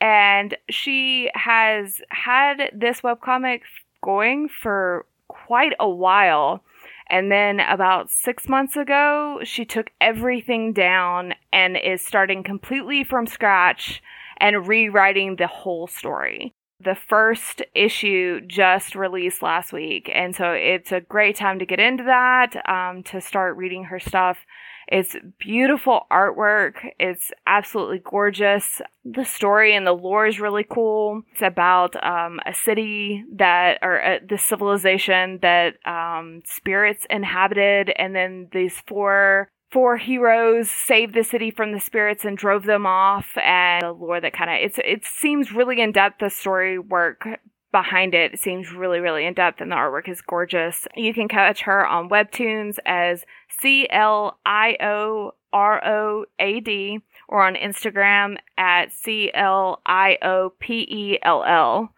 and 0.00 0.56
she 0.70 1.30
has 1.34 2.00
had 2.10 2.70
this 2.74 3.00
webcomic 3.00 3.62
going 4.02 4.48
for 4.48 5.06
quite 5.28 5.72
a 5.80 5.88
while. 5.88 6.62
And 7.08 7.30
then 7.30 7.60
about 7.60 8.10
six 8.10 8.48
months 8.48 8.76
ago, 8.76 9.40
she 9.44 9.64
took 9.64 9.90
everything 10.00 10.72
down 10.72 11.34
and 11.52 11.76
is 11.76 12.04
starting 12.04 12.42
completely 12.42 13.04
from 13.04 13.26
scratch 13.26 14.02
and 14.38 14.66
rewriting 14.66 15.36
the 15.36 15.46
whole 15.46 15.86
story. 15.86 16.52
The 16.80 16.96
first 16.96 17.62
issue 17.74 18.40
just 18.42 18.94
released 18.94 19.40
last 19.40 19.72
week, 19.72 20.10
and 20.12 20.36
so 20.36 20.52
it's 20.52 20.92
a 20.92 21.00
great 21.00 21.36
time 21.36 21.58
to 21.60 21.66
get 21.66 21.80
into 21.80 22.04
that, 22.04 22.68
um, 22.68 23.02
to 23.04 23.20
start 23.20 23.56
reading 23.56 23.84
her 23.84 23.98
stuff. 23.98 24.44
It's 24.88 25.16
beautiful 25.38 26.06
artwork. 26.12 26.74
It's 26.98 27.32
absolutely 27.46 28.00
gorgeous. 28.04 28.80
The 29.04 29.24
story 29.24 29.74
and 29.74 29.86
the 29.86 29.92
lore 29.92 30.26
is 30.26 30.38
really 30.38 30.64
cool. 30.68 31.22
It's 31.32 31.42
about 31.42 32.02
um, 32.04 32.40
a 32.46 32.54
city 32.54 33.24
that, 33.34 33.78
or 33.82 34.02
uh, 34.02 34.18
the 34.28 34.38
civilization 34.38 35.40
that 35.42 35.74
um, 35.86 36.42
spirits 36.44 37.06
inhabited, 37.10 37.90
and 37.96 38.14
then 38.14 38.48
these 38.52 38.80
four 38.86 39.48
four 39.72 39.96
heroes 39.96 40.70
saved 40.70 41.12
the 41.12 41.24
city 41.24 41.50
from 41.50 41.72
the 41.72 41.80
spirits 41.80 42.24
and 42.24 42.38
drove 42.38 42.64
them 42.64 42.86
off. 42.86 43.36
And 43.36 43.82
the 43.82 43.92
lore 43.92 44.20
that 44.20 44.32
kind 44.32 44.50
of 44.50 44.56
it's 44.60 44.78
it 44.84 45.04
seems 45.04 45.52
really 45.52 45.80
in 45.80 45.92
depth. 45.92 46.20
The 46.20 46.30
story 46.30 46.78
work 46.78 47.26
behind 47.76 48.14
it. 48.14 48.32
It 48.32 48.40
seems 48.40 48.72
really, 48.72 49.00
really 49.00 49.26
in 49.26 49.34
depth, 49.34 49.60
and 49.60 49.70
the 49.70 49.76
artwork 49.76 50.08
is 50.08 50.22
gorgeous. 50.22 50.88
You 50.96 51.12
can 51.12 51.28
catch 51.28 51.60
her 51.62 51.86
on 51.86 52.08
Webtoons 52.08 52.78
as 52.86 53.26
C 53.60 53.86
L 53.90 54.38
I 54.46 54.78
O 54.80 55.32
R 55.52 55.86
O 55.86 56.24
A 56.38 56.60
D 56.60 57.00
or 57.28 57.46
on 57.46 57.54
Instagram 57.54 58.38
at 58.56 58.92
C 58.92 59.30
L 59.34 59.82
I 59.84 60.16
O 60.22 60.54
P 60.58 60.86
E 60.88 61.18
L 61.22 61.44
L. 61.44 61.90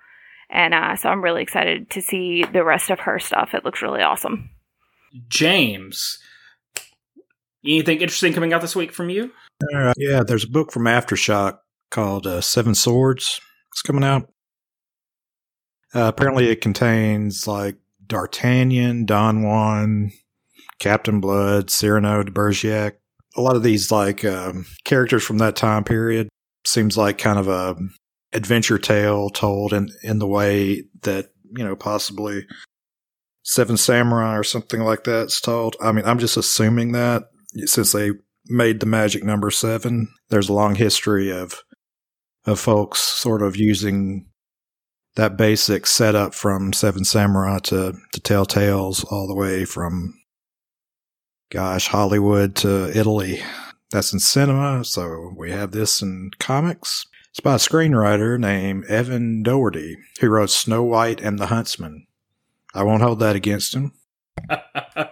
And 0.51 0.75
uh, 0.75 0.97
so 0.97 1.11
I'm 1.11 1.23
really 1.23 1.43
excited 1.43 1.91
to 1.91 2.03
see 2.03 2.45
the 2.53 2.65
rest 2.65 2.91
of 2.91 2.99
her 3.01 3.21
stuff. 3.21 3.55
It 3.55 3.65
looks 3.65 3.81
really 3.81 4.03
awesome. 4.03 4.51
James, 5.29 6.19
Anything 7.65 8.01
interesting 8.01 8.33
coming 8.33 8.53
out 8.53 8.63
this 8.63 8.75
week 8.75 8.93
from 8.93 9.11
you? 9.11 9.33
Uh, 9.75 9.93
yeah, 9.97 10.23
there's 10.23 10.45
a 10.45 10.51
book 10.51 10.73
from 10.73 10.85
Aftershock 10.85 11.59
called 11.91 12.27
uh, 12.27 12.41
Seven 12.41 12.75
Swords. 12.75 13.41
It's 13.73 13.83
coming 13.83 14.05
out. 14.05 14.29
Uh, 15.95 16.05
apparently, 16.05 16.49
it 16.49 16.61
contains 16.61 17.47
like 17.47 17.77
D'Artagnan, 18.07 19.05
Don 19.07 19.43
Juan, 19.43 20.11
Captain 20.79 21.21
Blood, 21.21 21.71
Cyrano 21.71 22.23
de 22.23 22.31
Bergerac. 22.31 22.95
A 23.37 23.41
lot 23.41 23.57
of 23.57 23.63
these 23.63 23.91
like 23.91 24.25
um, 24.25 24.67
characters 24.85 25.25
from 25.25 25.39
that 25.39 25.57
time 25.57 25.85
period 25.85 26.29
seems 26.67 26.97
like 26.97 27.19
kind 27.19 27.39
of 27.39 27.49
a 27.49 27.77
adventure 28.33 28.79
tale 28.79 29.31
told 29.31 29.73
in 29.73 29.89
in 30.03 30.19
the 30.19 30.27
way 30.27 30.85
that 31.03 31.31
you 31.57 31.65
know 31.65 31.77
possibly 31.77 32.47
Seven 33.43 33.77
Samurai 33.77 34.37
or 34.37 34.45
something 34.45 34.81
like 34.81 35.05
that's 35.05 35.41
told. 35.41 35.77
I 35.81 35.93
mean, 35.93 36.05
I'm 36.05 36.19
just 36.19 36.37
assuming 36.37 36.93
that 36.93 37.25
since 37.65 37.93
they 37.93 38.11
made 38.47 38.81
the 38.81 38.87
magic 38.87 39.25
number 39.25 39.51
seven, 39.51 40.09
there's 40.29 40.49
a 40.49 40.55
long 40.55 40.75
history 40.75 41.31
of 41.33 41.63
of 42.45 42.61
folks 42.61 43.01
sort 43.01 43.43
of 43.43 43.57
using 43.57 44.27
that 45.19 45.37
basic 45.37 45.85
setup 45.85 46.33
from 46.33 46.73
Seven 46.73 47.05
Samurai 47.05 47.59
to 47.65 47.93
to 48.13 48.21
tell 48.21 48.47
tales 48.47 49.03
all 49.03 49.27
the 49.27 49.35
way 49.35 49.65
from 49.65 50.15
gosh 51.51 51.89
Hollywood 51.89 52.55
to 52.57 52.97
Italy. 52.97 53.43
That's 53.91 54.13
in 54.13 54.21
cinema, 54.21 54.85
so 54.85 55.35
we 55.37 55.51
have 55.51 55.73
this 55.73 56.01
in 56.01 56.31
comics. 56.39 57.05
It's 57.31 57.41
by 57.41 57.55
a 57.55 57.59
screenwriter 57.59 58.39
named 58.39 58.85
Evan 58.85 59.43
Daugherty, 59.43 59.97
who 60.21 60.29
wrote 60.29 60.51
Snow 60.51 60.85
White 60.85 61.21
and 61.21 61.37
the 61.39 61.47
Huntsman. 61.47 62.07
I 62.73 62.85
won't 62.85 63.03
hold 63.03 63.19
that 63.19 63.37
against 63.37 63.75
him. 63.75 63.93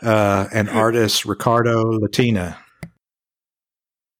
Uh, 0.03 0.47
and 0.53 0.69
artist 0.69 1.25
Riccardo 1.25 1.83
Latina. 1.85 2.59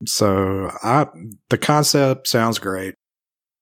So 0.07 0.71
I, 0.83 1.07
the 1.51 1.59
concept 1.59 2.29
sounds 2.29 2.59
great. 2.59 2.95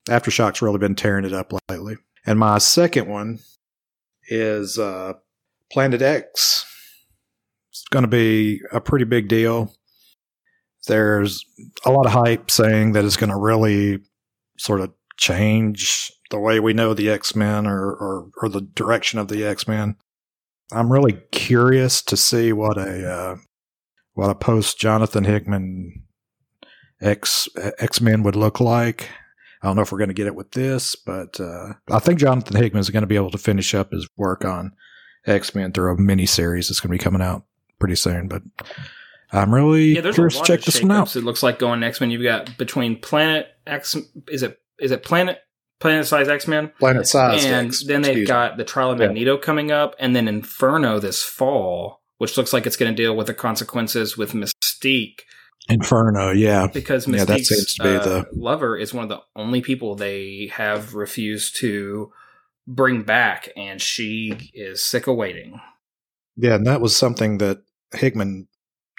Aftershock's 0.08 0.62
really 0.62 0.78
been 0.78 0.94
tearing 0.94 1.24
it 1.24 1.32
up 1.32 1.52
lately. 1.68 1.96
And 2.26 2.38
my 2.38 2.58
second 2.58 3.08
one 3.08 3.40
is 4.28 4.78
uh, 4.78 5.14
Planet 5.70 6.02
X. 6.02 6.66
It's 7.70 7.84
going 7.90 8.04
to 8.04 8.08
be 8.08 8.60
a 8.72 8.80
pretty 8.80 9.04
big 9.04 9.28
deal. 9.28 9.74
There's 10.86 11.44
a 11.84 11.90
lot 11.90 12.06
of 12.06 12.12
hype 12.12 12.50
saying 12.50 12.92
that 12.92 13.04
it's 13.04 13.16
going 13.16 13.30
to 13.30 13.36
really 13.36 14.00
sort 14.58 14.80
of 14.80 14.92
change 15.16 16.12
the 16.30 16.38
way 16.38 16.60
we 16.60 16.72
know 16.72 16.94
the 16.94 17.10
X 17.10 17.34
Men 17.34 17.66
or, 17.66 17.92
or, 17.92 18.30
or 18.42 18.48
the 18.48 18.60
direction 18.60 19.18
of 19.18 19.28
the 19.28 19.44
X 19.44 19.68
Men. 19.68 19.96
I'm 20.72 20.92
really 20.92 21.20
curious 21.30 22.02
to 22.02 22.16
see 22.16 22.52
what 22.52 22.78
a 22.78 23.08
uh, 23.08 23.36
what 24.14 24.30
a 24.30 24.34
post 24.34 24.78
Jonathan 24.78 25.24
Hickman 25.24 26.04
X 27.00 27.48
X 27.78 28.00
Men 28.00 28.22
would 28.22 28.36
look 28.36 28.60
like. 28.60 29.10
I 29.64 29.68
don't 29.68 29.76
know 29.76 29.82
if 29.82 29.90
we're 29.92 29.98
going 29.98 30.08
to 30.08 30.14
get 30.14 30.26
it 30.26 30.34
with 30.34 30.50
this, 30.50 30.94
but 30.94 31.40
uh, 31.40 31.72
I 31.90 31.98
think 31.98 32.18
Jonathan 32.20 32.54
Hickman 32.54 32.80
is 32.80 32.90
going 32.90 33.00
to 33.00 33.06
be 33.06 33.16
able 33.16 33.30
to 33.30 33.38
finish 33.38 33.74
up 33.74 33.92
his 33.92 34.06
work 34.18 34.44
on 34.44 34.72
X 35.26 35.54
Men 35.54 35.72
through 35.72 35.94
a 35.94 35.98
mini 35.98 36.26
series 36.26 36.68
that's 36.68 36.80
going 36.80 36.90
to 36.90 36.98
be 36.98 37.02
coming 37.02 37.22
out 37.22 37.44
pretty 37.78 37.96
soon. 37.96 38.28
But 38.28 38.42
I'm 39.32 39.54
really 39.54 39.94
Yeah, 39.96 40.12
curious 40.12 40.38
to 40.38 40.44
check 40.44 40.60
this 40.60 40.82
one 40.82 40.92
out. 40.92 41.16
It 41.16 41.24
looks 41.24 41.42
like 41.42 41.58
going 41.58 41.82
X 41.82 41.98
Men. 41.98 42.10
You've 42.10 42.22
got 42.22 42.58
between 42.58 43.00
Planet 43.00 43.48
X. 43.66 43.96
Is 44.28 44.42
it 44.42 44.60
is 44.78 44.90
it 44.90 45.02
Planet 45.02 45.38
Planet 45.80 46.06
Size 46.06 46.28
X 46.28 46.46
Men? 46.46 46.70
Planet 46.78 47.06
Size, 47.06 47.44
and 47.46 47.68
X, 47.68 47.84
then 47.84 48.02
they've 48.02 48.10
excuse 48.10 48.28
got 48.28 48.58
the 48.58 48.64
Trial 48.64 48.90
of 48.90 49.00
Yeah. 49.00 49.06
Magneto 49.06 49.38
coming 49.38 49.70
up, 49.72 49.94
and 49.98 50.14
then 50.14 50.28
Inferno 50.28 50.98
this 50.98 51.22
fall, 51.22 52.02
which 52.18 52.36
looks 52.36 52.52
like 52.52 52.66
it's 52.66 52.76
going 52.76 52.94
to 52.94 53.02
deal 53.02 53.16
with 53.16 53.28
the 53.28 53.34
consequences 53.34 54.16
with 54.18 54.32
Mystique 54.34 55.20
Inferno. 55.68 56.30
Yeah, 56.32 56.66
because 56.72 57.06
Yeah, 57.08 57.24
that 57.24 57.38
Mystique's 57.40 57.48
seems 57.48 57.74
to 57.76 57.82
be 57.82 57.88
uh, 57.90 58.04
the- 58.04 58.26
lover 58.32 58.76
is 58.76 58.92
one 58.92 59.04
of 59.04 59.08
the 59.08 59.20
only 59.36 59.60
people 59.62 59.94
they 59.94 60.50
have 60.52 60.94
refused 60.94 61.56
to 61.60 62.12
bring 62.66 63.02
back, 63.02 63.48
and 63.56 63.80
she 63.80 64.50
is 64.54 64.82
sick 64.84 65.06
of 65.06 65.16
waiting. 65.16 65.60
yeah, 66.36 66.54
and 66.54 66.66
that 66.66 66.80
was 66.80 66.96
something 66.96 67.38
that 67.38 67.58
Hickman 67.94 68.48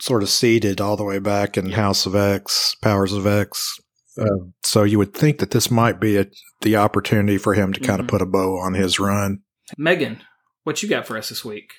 sort 0.01 0.23
of 0.23 0.29
seeded 0.29 0.79
all 0.81 0.97
the 0.97 1.03
way 1.03 1.19
back 1.19 1.57
in 1.57 1.67
Yeah. 1.67 1.75
House 1.77 2.05
of 2.05 2.15
X, 2.15 2.75
Powers 2.81 3.13
of 3.13 3.25
X. 3.27 3.77
Uh, 4.17 4.25
so 4.63 4.83
you 4.83 4.97
would 4.97 5.13
think 5.13 5.39
that 5.39 5.51
this 5.51 5.69
might 5.69 5.99
be 5.99 6.17
a, 6.17 6.25
the 6.61 6.75
opportunity 6.77 7.37
for 7.37 7.53
him 7.53 7.73
to 7.73 7.79
kind 7.81 7.99
of 7.99 8.07
put 8.07 8.21
a 8.21 8.25
bow 8.25 8.57
on 8.59 8.73
his 8.73 8.99
run. 8.99 9.39
Megan, 9.77 10.21
what 10.63 10.81
you 10.81 10.87
got 10.89 11.05
for 11.07 11.17
us 11.17 11.29
this 11.29 11.43
week? 11.43 11.73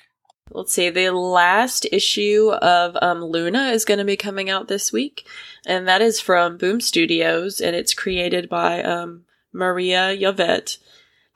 Let's 0.51 0.73
see. 0.73 0.89
The 0.89 1.11
last 1.11 1.85
issue 1.91 2.51
of 2.61 2.97
um, 3.01 3.23
Luna 3.23 3.69
is 3.69 3.85
going 3.85 3.99
to 3.99 4.05
be 4.05 4.17
coming 4.17 4.49
out 4.49 4.67
this 4.67 4.91
week, 4.91 5.27
and 5.65 5.87
that 5.87 6.01
is 6.01 6.19
from 6.19 6.57
Boom 6.57 6.81
Studios, 6.81 7.59
and 7.59 7.75
it's 7.75 7.93
created 7.93 8.49
by 8.49 8.81
um, 8.81 9.25
Maria 9.51 10.11
Yvette. 10.11 10.77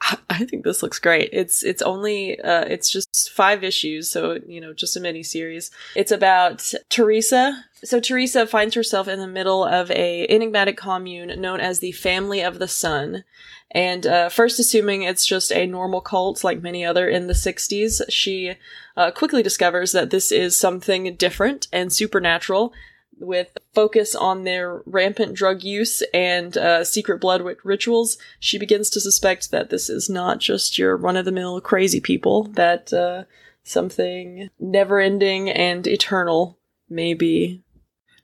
I- 0.30 0.46
think 0.46 0.64
this 0.64 0.82
looks 0.82 1.00
great. 1.00 1.30
It's 1.32 1.64
it's 1.64 1.82
only 1.82 2.40
uh, 2.42 2.66
it's 2.66 2.90
just 2.90 3.30
five 3.32 3.64
issues, 3.64 4.10
so 4.10 4.40
you 4.48 4.60
know, 4.60 4.74
just 4.74 4.98
a 4.98 5.00
mini 5.00 5.24
series. 5.24 5.70
It's 5.96 6.12
about 6.12 6.74
Teresa. 6.90 7.66
So 7.84 8.00
Teresa 8.00 8.46
finds 8.48 8.76
herself 8.76 9.08
in 9.08 9.20
the 9.20 9.28
middle 9.28 9.64
of 9.64 9.90
a 9.92 10.28
enigmatic 10.28 10.78
commune 10.78 11.40
known 11.40 11.60
as 11.60 11.80
the 11.80 11.92
Family 11.92 12.42
of 12.42 12.60
the 12.60 12.68
Sun. 12.68 13.24
And 13.72 14.06
uh, 14.06 14.30
first, 14.30 14.60
assuming 14.60 15.04
it's 15.04 15.26
just 15.26 15.52
a 15.52 15.66
normal 15.66 16.02
cult 16.02 16.44
like 16.44 16.62
many 16.62 16.84
other 16.84 17.08
in 17.08 17.28
the 17.28 17.34
60s, 17.34 18.02
she 18.10 18.56
uh, 18.98 19.12
quickly 19.12 19.42
discovers 19.42 19.94
that 19.94 20.10
this 20.10 20.32
is 20.32 20.60
something 20.60 21.16
different 21.16 21.68
and 21.72 21.94
supernatural 21.94 22.74
with 23.22 23.58
focus 23.74 24.16
on 24.16 24.44
their 24.44 24.82
rampant 24.86 25.34
drug 25.36 25.64
use 25.64 26.02
and 26.14 26.58
uh, 26.58 26.84
secret 26.84 27.20
blood 27.22 27.42
rit- 27.42 27.64
rituals. 27.64 28.18
She 28.40 28.58
begins 28.58 28.90
to 28.92 29.00
suspect 29.02 29.52
that 29.52 29.70
this 29.70 29.90
is 29.90 30.10
not 30.10 30.40
just 30.40 30.78
your 30.78 30.98
run 30.98 31.18
of 31.18 31.26
the 31.26 31.32
mill 31.32 31.60
crazy 31.62 32.00
people, 32.02 32.44
that 32.54 32.92
uh, 32.92 33.24
something 33.64 34.50
never 34.60 35.00
ending 35.00 35.50
and 35.50 35.86
eternal 35.88 36.58
may 36.90 37.14
be. 37.14 37.64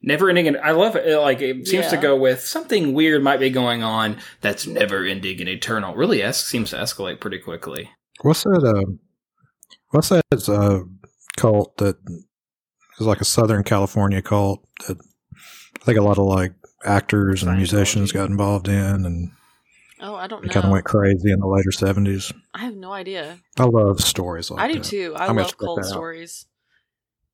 Never 0.02 0.30
ending, 0.30 0.48
and 0.48 0.58
I 0.58 0.72
love 0.72 0.96
it. 0.96 1.08
it, 1.08 1.18
Like 1.20 1.42
it 1.42 1.68
seems 1.68 1.88
to 1.88 1.98
go 1.98 2.16
with 2.16 2.42
something 2.42 2.94
weird 2.94 3.24
might 3.24 3.40
be 3.40 3.50
going 3.50 3.82
on 3.84 4.18
that's 4.42 4.68
never 4.68 5.04
ending 5.04 5.40
and 5.40 5.50
eternal. 5.50 5.96
Really, 5.96 6.22
es- 6.22 6.46
seems 6.46 6.70
to 6.70 6.76
escalate 6.76 7.20
pretty 7.20 7.40
quickly. 7.40 7.90
What's 8.22 8.44
that? 8.44 8.64
Uh, 8.64 8.92
what's 9.90 10.10
that 10.10 10.24
uh, 10.50 10.84
cult 11.36 11.78
that 11.78 11.98
is 13.00 13.06
like 13.08 13.22
a 13.22 13.26
Southern 13.26 13.64
California 13.64 14.22
cult 14.22 14.66
that 14.88 14.98
I 15.82 15.86
think 15.86 15.98
a 15.98 16.04
lot 16.04 16.18
of 16.18 16.26
like 16.26 16.54
actors 16.86 17.44
and 17.44 17.56
musicians 17.58 18.12
got 18.12 18.30
involved 18.30 18.68
in, 18.68 19.06
and 19.06 19.32
Oh, 20.00 20.14
I 20.16 20.28
don't 20.28 20.44
it 20.44 20.48
know. 20.48 20.54
kind 20.54 20.66
of 20.66 20.72
went 20.72 20.86
crazy 20.86 21.32
in 21.32 21.40
the 21.40 21.48
later 21.48 21.72
seventies. 21.72 22.32
I 22.54 22.60
have 22.60 22.76
no 22.76 22.92
idea. 22.92 23.40
I 23.58 23.64
love 23.64 24.00
stories 24.02 24.52
like 24.52 24.62
I 24.62 24.68
do 24.68 24.76
that. 24.80 24.84
too. 24.84 25.14
I 25.16 25.26
I'm 25.28 25.36
love 25.36 25.58
cult 25.58 25.78
that 25.78 25.86
out. 25.88 25.90
stories. 25.92 26.46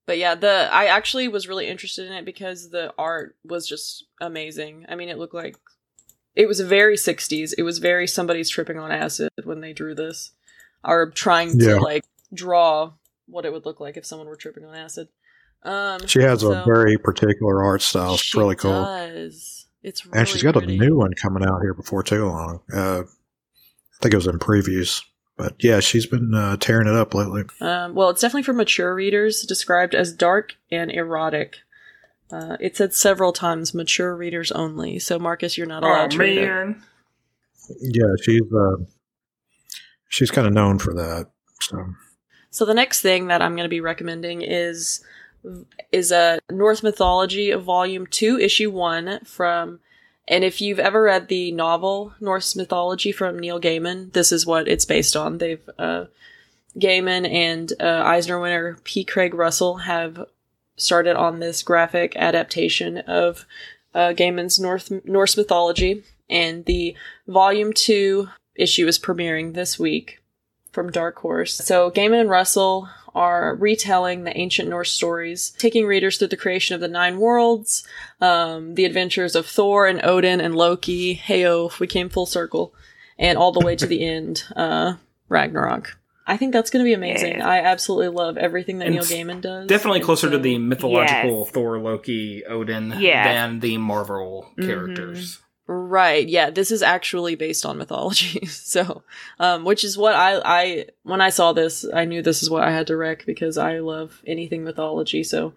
But 0.05 0.17
yeah, 0.17 0.35
the 0.35 0.69
I 0.71 0.85
actually 0.85 1.27
was 1.27 1.47
really 1.47 1.67
interested 1.67 2.07
in 2.07 2.13
it 2.13 2.25
because 2.25 2.69
the 2.69 2.93
art 2.97 3.35
was 3.45 3.67
just 3.67 4.05
amazing. 4.21 4.85
I 4.89 4.95
mean, 4.95 5.09
it 5.09 5.17
looked 5.17 5.33
like 5.33 5.57
it 6.35 6.47
was 6.47 6.59
very 6.61 6.95
60s. 6.95 7.53
It 7.57 7.63
was 7.63 7.79
very 7.79 8.07
somebody's 8.07 8.49
tripping 8.49 8.79
on 8.79 8.91
acid 8.91 9.29
when 9.43 9.59
they 9.61 9.71
drew 9.73 9.93
this 9.95 10.31
or 10.83 11.09
trying 11.11 11.57
to 11.59 11.65
Yeah. 11.65 11.75
like 11.75 12.03
draw 12.33 12.93
what 13.27 13.45
it 13.45 13.53
would 13.53 13.65
look 13.65 13.79
like 13.79 13.95
if 13.97 14.05
someone 14.05 14.27
were 14.27 14.35
tripping 14.35 14.65
on 14.65 14.73
acid. 14.75 15.07
Um 15.63 16.05
She 16.07 16.21
has 16.21 16.43
a 16.43 16.63
very 16.65 16.97
particular 16.97 17.63
art 17.63 17.81
style. 17.81 18.13
It's 18.15 18.23
she 18.23 18.37
really 18.37 18.55
cool. 18.55 18.83
Does. 18.83 19.65
It's 19.81 20.05
really 20.05 20.19
And 20.19 20.27
she's 20.27 20.43
got 20.43 20.53
pretty. 20.55 20.77
a 20.77 20.79
new 20.79 20.95
one 20.97 21.13
coming 21.13 21.43
out 21.43 21.61
here 21.61 21.73
before 21.73 22.03
too 22.03 22.25
long. 22.25 22.61
Uh, 22.73 23.03
I 23.03 23.97
think 24.01 24.13
it 24.13 24.17
was 24.17 24.27
in 24.27 24.39
previews. 24.39 25.01
But 25.35 25.55
yeah, 25.59 25.79
she's 25.79 26.05
been 26.05 26.33
uh, 26.35 26.57
tearing 26.57 26.87
it 26.87 26.93
up 26.95 27.13
lately. 27.15 27.43
Um, 27.59 27.95
well, 27.95 28.09
it's 28.09 28.21
definitely 28.21 28.43
for 28.43 28.53
mature 28.53 28.93
readers, 28.93 29.41
described 29.41 29.95
as 29.95 30.13
dark 30.13 30.53
and 30.71 30.91
erotic. 30.91 31.55
Uh, 32.31 32.55
it 32.59 32.77
said 32.77 32.93
several 32.93 33.33
times 33.33 33.73
mature 33.73 34.15
readers 34.15 34.51
only. 34.51 34.99
So, 34.99 35.17
Marcus, 35.19 35.57
you're 35.57 35.67
not 35.67 35.83
allowed 35.83 36.11
to 36.11 36.17
read 36.19 36.37
it. 36.37 36.75
Yeah, 37.81 38.13
she's 38.21 38.41
uh, 38.53 38.83
she's 40.07 40.31
kind 40.31 40.45
of 40.47 40.53
known 40.53 40.77
for 40.79 40.93
that. 40.93 41.29
So 41.61 41.83
So, 42.51 42.65
the 42.65 42.73
next 42.73 43.01
thing 43.01 43.27
that 43.27 43.41
I'm 43.41 43.55
going 43.55 43.65
to 43.65 43.69
be 43.69 43.81
recommending 43.81 44.41
is 44.43 45.03
is 45.91 46.11
a 46.11 46.39
Norse 46.49 46.83
Mythology 46.83 47.53
Volume 47.53 48.07
Two, 48.07 48.39
Issue 48.39 48.71
One 48.71 49.19
from. 49.25 49.79
And 50.25 50.45
if 50.45 50.61
you've 50.61 50.79
ever 50.79 51.03
read 51.03 51.27
the 51.27 51.51
novel 51.51 52.13
Norse 52.21 52.55
Mythology 52.55 53.11
from 53.11 53.37
Neil 53.37 53.59
Gaiman, 53.59 54.13
this 54.13 54.31
is 54.31 54.45
what 54.45 54.69
it's 54.69 54.85
based 54.85 55.17
on. 55.17 55.37
They've 55.37 55.69
uh, 55.77 56.05
Gaiman 56.77 57.29
and 57.29 57.73
uh, 57.79 58.03
Eisner 58.05 58.39
winner 58.39 58.77
P. 58.85 59.03
Craig 59.03 59.33
Russell 59.33 59.77
have 59.79 60.25
started 60.77 61.15
on 61.17 61.39
this 61.39 61.61
graphic 61.61 62.15
adaptation 62.15 62.99
of 62.99 63.45
uh, 63.93 64.13
Gaiman's 64.15 64.59
North 64.59 64.91
Norse 65.03 65.37
mythology, 65.37 66.03
and 66.29 66.65
the 66.65 66.95
volume 67.27 67.73
two 67.73 68.29
issue 68.55 68.87
is 68.87 68.97
premiering 68.97 69.53
this 69.53 69.77
week 69.77 70.21
from 70.71 70.89
Dark 70.89 71.19
Horse. 71.19 71.57
So 71.57 71.91
Gaiman 71.91 72.21
and 72.21 72.29
Russell 72.29 72.89
are 73.15 73.55
retelling 73.55 74.23
the 74.23 74.35
ancient 74.37 74.69
Norse 74.69 74.91
stories, 74.91 75.51
taking 75.57 75.85
readers 75.85 76.17
through 76.17 76.27
the 76.29 76.37
creation 76.37 76.73
of 76.75 76.81
the 76.81 76.87
nine 76.87 77.17
worlds, 77.19 77.85
um, 78.19 78.75
the 78.75 78.85
adventures 78.85 79.35
of 79.35 79.45
Thor 79.45 79.85
and 79.87 80.03
Odin 80.03 80.41
and 80.41 80.55
Loki. 80.55 81.15
Heyo, 81.17 81.77
we 81.79 81.87
came 81.87 82.09
full 82.09 82.25
circle, 82.25 82.73
and 83.19 83.37
all 83.37 83.51
the 83.51 83.63
way 83.65 83.75
to 83.75 83.85
the 83.85 84.03
end, 84.07 84.43
uh, 84.55 84.95
Ragnarok. 85.29 85.97
I 86.25 86.37
think 86.37 86.53
that's 86.53 86.69
going 86.69 86.83
to 86.83 86.87
be 86.87 86.93
amazing. 86.93 87.39
Yeah. 87.39 87.47
I 87.47 87.57
absolutely 87.59 88.07
love 88.07 88.37
everything 88.37 88.77
that 88.79 88.85
And 88.87 88.95
Neil 88.95 89.03
Gaiman 89.03 89.41
does. 89.41 89.67
Definitely 89.67 89.99
And 89.99 90.05
closer 90.05 90.29
to 90.29 90.37
the 90.37 90.57
mythological 90.57 91.39
Yes. 91.41 91.49
Thor, 91.51 91.77
Loki, 91.79 92.45
Odin 92.45 92.93
Yeah. 92.97 93.25
than 93.27 93.59
the 93.59 93.77
Marvel 93.77 94.49
Mhm. 94.57 94.65
characters. 94.65 95.39
Right. 95.65 96.27
Yeah, 96.27 96.49
this 96.49 96.71
is 96.71 96.81
actually 96.81 97.35
based 97.35 97.65
on 97.65 97.77
mythology. 97.77 98.45
so, 98.47 99.03
um, 99.39 99.63
which 99.63 99.83
is 99.83 99.97
what 99.97 100.13
I, 100.13 100.41
I, 100.43 100.85
when 101.03 101.21
I 101.21 101.29
saw 101.29 101.53
this, 101.53 101.85
I 101.93 102.05
knew 102.05 102.21
this 102.21 102.43
is 102.43 102.49
what 102.49 102.63
I 102.63 102.71
had 102.71 102.87
to 102.87 102.97
rec 102.97 103.25
because 103.25 103.57
I 103.57 103.79
love 103.79 104.21
anything 104.27 104.63
mythology. 104.63 105.23
So 105.23 105.53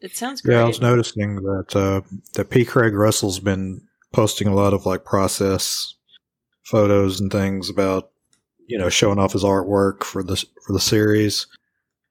it 0.00 0.16
sounds 0.16 0.40
great. 0.40 0.54
Yeah, 0.54 0.62
I 0.62 0.66
was 0.66 0.80
noticing 0.80 1.36
that 1.36 1.76
uh, 1.76 2.00
that 2.34 2.50
P. 2.50 2.64
Craig 2.64 2.94
Russell's 2.94 3.40
been 3.40 3.82
posting 4.12 4.48
a 4.48 4.54
lot 4.54 4.72
of 4.72 4.86
like 4.86 5.04
process 5.04 5.94
photos 6.64 7.20
and 7.20 7.30
things 7.30 7.68
about 7.68 8.10
you 8.66 8.78
know 8.78 8.88
showing 8.88 9.18
off 9.18 9.32
his 9.32 9.44
artwork 9.44 10.04
for 10.04 10.22
the 10.22 10.36
for 10.66 10.72
the 10.72 10.80
series. 10.80 11.46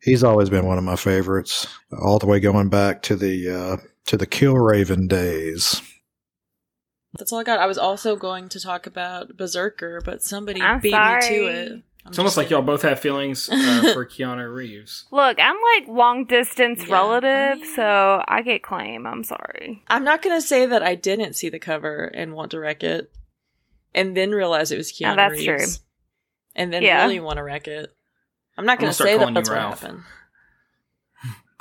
He's 0.02 0.24
always 0.24 0.50
been 0.50 0.66
one 0.66 0.78
of 0.78 0.84
my 0.84 0.96
favorites, 0.96 1.68
all 1.92 2.20
the 2.20 2.26
way 2.26 2.40
going 2.40 2.70
back 2.70 3.02
to 3.04 3.16
the 3.16 3.50
uh, 3.50 3.78
to 4.08 4.18
the 4.18 4.28
Killraven 4.28 5.08
days. 5.08 5.82
That's 7.18 7.34
all 7.34 7.40
I 7.40 7.44
got. 7.44 7.60
I 7.60 7.66
was 7.66 7.78
also 7.78 8.16
going 8.16 8.48
to 8.50 8.60
talk 8.60 8.88
about 8.88 9.36
Berserker, 9.38 10.02
but 10.04 10.24
somebody 10.24 10.62
I'm 10.62 10.80
beat 10.80 10.94
me 10.94 11.00
to 11.00 11.46
it. 11.48 11.72
I'm 12.04 12.10
It's 12.10 12.18
almost 12.20 12.32
just 12.36 12.38
like 12.38 12.50
y'all 12.50 12.62
both 12.64 12.82
have 12.82 13.00
feelings 13.00 13.48
uh, 13.50 13.90
for 13.94 14.06
Keanu 14.06 14.52
Reeves. 14.54 15.06
Look, 15.12 15.38
I'm 15.40 15.58
like 15.76 15.88
long 15.88 16.26
distance 16.26 16.84
Yeah. 16.88 16.94
relative, 16.94 17.68
so 17.76 18.24
I 18.28 18.42
get 18.42 18.64
claim. 18.64 19.06
I'm 19.06 19.24
sorry. 19.24 19.84
I'm 19.88 20.04
not 20.04 20.22
going 20.22 20.36
to 20.36 20.42
say 20.46 20.66
that 20.66 20.82
I 20.84 20.96
didn't 20.96 21.34
see 21.36 21.50
the 21.50 21.60
cover 21.60 22.06
and 22.06 22.34
want 22.34 22.52
to 22.52 22.60
wreck 22.60 22.84
it, 22.84 23.12
and 23.94 24.16
then 24.18 24.32
realize 24.32 24.72
it 24.72 24.78
was 24.78 24.92
Keanu 24.92 25.02
Now, 25.02 25.16
that's 25.18 25.32
Reeves, 25.34 25.46
true. 25.78 25.86
and 26.56 26.74
then 26.74 26.82
Yeah. 26.84 27.04
really 27.04 27.20
want 27.20 27.38
to 27.38 27.44
wreck 27.44 27.68
it. 27.68 27.94
I'm 28.58 28.66
not 28.66 28.80
going 28.80 28.88
gonna 28.88 28.94
say 28.94 29.14
that 29.14 29.18
calling 29.20 29.36
you 29.36 29.42
that's 29.42 29.50
what 29.50 29.60
happened. 29.60 30.04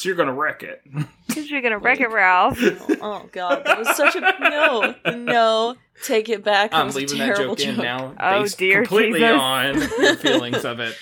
So 0.00 0.08
you're 0.08 0.16
gonna 0.16 0.32
wreck 0.32 0.62
it. 0.62 0.80
Because 1.28 1.48
you're 1.48 1.60
gonna 1.60 1.78
wreck 1.78 2.00
it, 2.00 2.10
Ralph. 2.10 2.58
Oh, 2.60 2.86
oh, 3.02 3.28
god, 3.30 3.62
that 3.64 3.78
was 3.78 3.96
such 3.96 4.16
a 4.16 4.20
no, 4.20 4.94
no. 5.14 5.76
Take 6.02 6.28
it 6.28 6.42
back. 6.42 6.72
That 6.72 6.80
I'm 6.80 6.86
was 6.86 6.96
a 6.96 7.00
leaving 7.00 7.18
that 7.18 7.36
terrible 7.36 7.54
joke 7.54 7.68
in 7.68 7.76
now, 7.76 8.14
Oh, 8.20 8.42
based 8.42 8.58
dear 8.58 8.82
completely 8.82 9.20
Jesus. 9.20 9.38
on 9.40 9.74
your 10.02 10.16
feelings 10.16 10.64
of 10.64 10.80
it. 10.80 10.96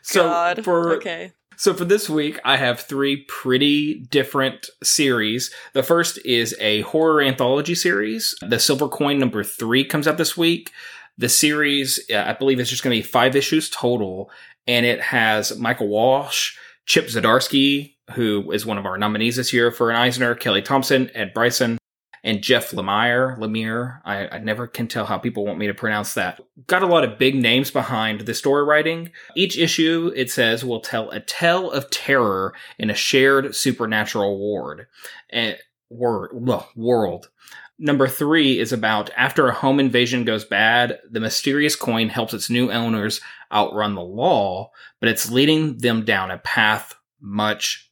So 0.00 0.22
God. 0.22 0.64
for 0.64 0.94
okay, 0.94 1.32
So 1.56 1.74
for 1.74 1.84
this 1.84 2.08
week, 2.08 2.38
I 2.46 2.56
have 2.56 2.80
three 2.80 3.24
pretty 3.28 3.94
different 4.10 4.70
series. 4.82 5.50
The 5.74 5.82
first 5.82 6.18
is 6.24 6.54
a 6.60 6.80
horror 6.82 7.20
anthology 7.20 7.74
series. 7.74 8.34
The 8.40 8.58
Silver 8.60 8.88
Coin 8.88 9.18
number 9.18 9.42
three 9.44 9.84
comes 9.84 10.08
out 10.08 10.16
this 10.16 10.36
week. 10.36 10.70
The 11.18 11.28
series, 11.28 12.00
uh, 12.10 12.24
I 12.26 12.32
believe, 12.32 12.58
is 12.60 12.70
just 12.70 12.82
going 12.82 12.96
to 12.96 13.02
be 13.02 13.06
five 13.06 13.36
issues 13.36 13.68
total, 13.68 14.30
and 14.66 14.86
it 14.86 15.00
has 15.00 15.58
Michael 15.58 15.88
Walsh, 15.88 16.56
Chip 16.86 17.06
Zdarsky, 17.06 17.93
who 18.12 18.50
is 18.52 18.66
one 18.66 18.78
of 18.78 18.86
our 18.86 18.98
nominees 18.98 19.36
this 19.36 19.52
year 19.52 19.70
for 19.70 19.90
an 19.90 19.96
Eisner, 19.96 20.34
Kelly 20.34 20.62
Thompson, 20.62 21.10
Ed 21.14 21.32
Brisson, 21.34 21.78
and 22.22 22.42
Jeff 22.42 22.70
Lemire. 22.70 23.38
Lemire, 23.38 24.00
I, 24.04 24.28
I 24.28 24.38
never 24.38 24.66
can 24.66 24.88
tell 24.88 25.06
how 25.06 25.18
people 25.18 25.44
want 25.44 25.58
me 25.58 25.66
to 25.66 25.74
pronounce 25.74 26.14
that. 26.14 26.40
Got 26.66 26.82
a 26.82 26.86
lot 26.86 27.04
of 27.04 27.18
big 27.18 27.34
names 27.34 27.70
behind 27.70 28.22
the 28.22 28.34
story 28.34 28.64
writing. 28.64 29.10
Each 29.36 29.58
issue, 29.58 30.10
it 30.16 30.30
says, 30.30 30.64
will 30.64 30.80
tell 30.80 31.10
a 31.10 31.20
tale 31.20 31.70
of 31.70 31.90
terror 31.90 32.54
in 32.78 32.90
a 32.90 32.94
shared 32.94 33.54
supernatural 33.54 34.38
ward. 34.38 34.86
Eh, 35.30 35.56
word, 35.90 36.30
well, 36.32 36.70
world. 36.74 37.30
Number 37.78 38.06
three 38.06 38.58
is 38.58 38.72
about 38.72 39.10
after 39.16 39.48
a 39.48 39.54
home 39.54 39.80
invasion 39.80 40.24
goes 40.24 40.44
bad, 40.44 41.00
the 41.10 41.20
mysterious 41.20 41.74
coin 41.74 42.08
helps 42.08 42.32
its 42.32 42.48
new 42.48 42.70
owners 42.70 43.20
outrun 43.52 43.94
the 43.94 44.00
law, 44.00 44.70
but 45.00 45.08
it's 45.08 45.30
leading 45.30 45.78
them 45.78 46.04
down 46.04 46.30
a 46.30 46.38
path 46.38 46.94
much 47.20 47.83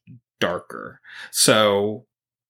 darker. 0.42 1.00
So, 1.30 2.06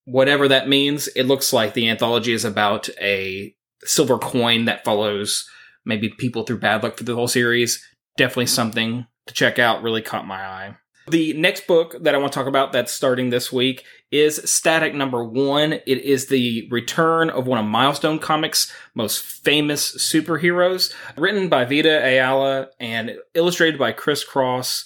whatever 0.07 0.49
that 0.49 0.69
means, 0.69 1.09
it 1.09 1.25
looks 1.25 1.53
like 1.53 1.75
the 1.75 1.89
anthology 1.89 2.33
is 2.33 2.45
about 2.45 2.89
a 3.01 3.55
silver 3.85 4.19
coin 4.19 4.65
that 4.65 4.85
follows 4.85 5.49
maybe 5.85 6.09
people 6.09 6.45
through 6.45 6.59
bad 6.59 6.83
luck 6.83 6.97
for 6.97 7.05
the 7.05 7.15
whole 7.15 7.29
series. 7.29 7.85
Definitely 8.17 8.47
something 8.47 9.07
to 9.27 9.35
check 9.35 9.59
out. 9.59 9.83
Really 9.83 10.03
caught 10.03 10.27
my 10.27 10.43
eye. 10.45 10.77
The 11.09 11.33
next 11.35 11.67
book 11.67 11.97
that 12.01 12.15
I 12.15 12.19
want 12.19 12.33
to 12.33 12.39
talk 12.39 12.47
about 12.47 12.73
that's 12.73 12.93
starting 12.93 13.31
this 13.31 13.53
week 13.53 13.85
is 14.13 14.49
Static 14.49 14.95
Number 14.95 15.25
One. 15.25 15.73
It 15.73 15.85
is 15.87 16.27
the 16.27 16.69
return 16.71 17.29
of 17.29 17.47
one 17.47 17.59
of 17.59 17.67
Milestone 17.67 18.21
Comics' 18.21 18.73
most 18.95 19.21
famous 19.21 19.97
superheroes, 19.97 20.95
written 21.17 21.49
by 21.49 21.65
Vita 21.65 22.05
Ayala 22.05 22.69
and 22.79 23.17
illustrated 23.35 23.81
by 23.81 23.93
ChrisCross. 23.93 24.85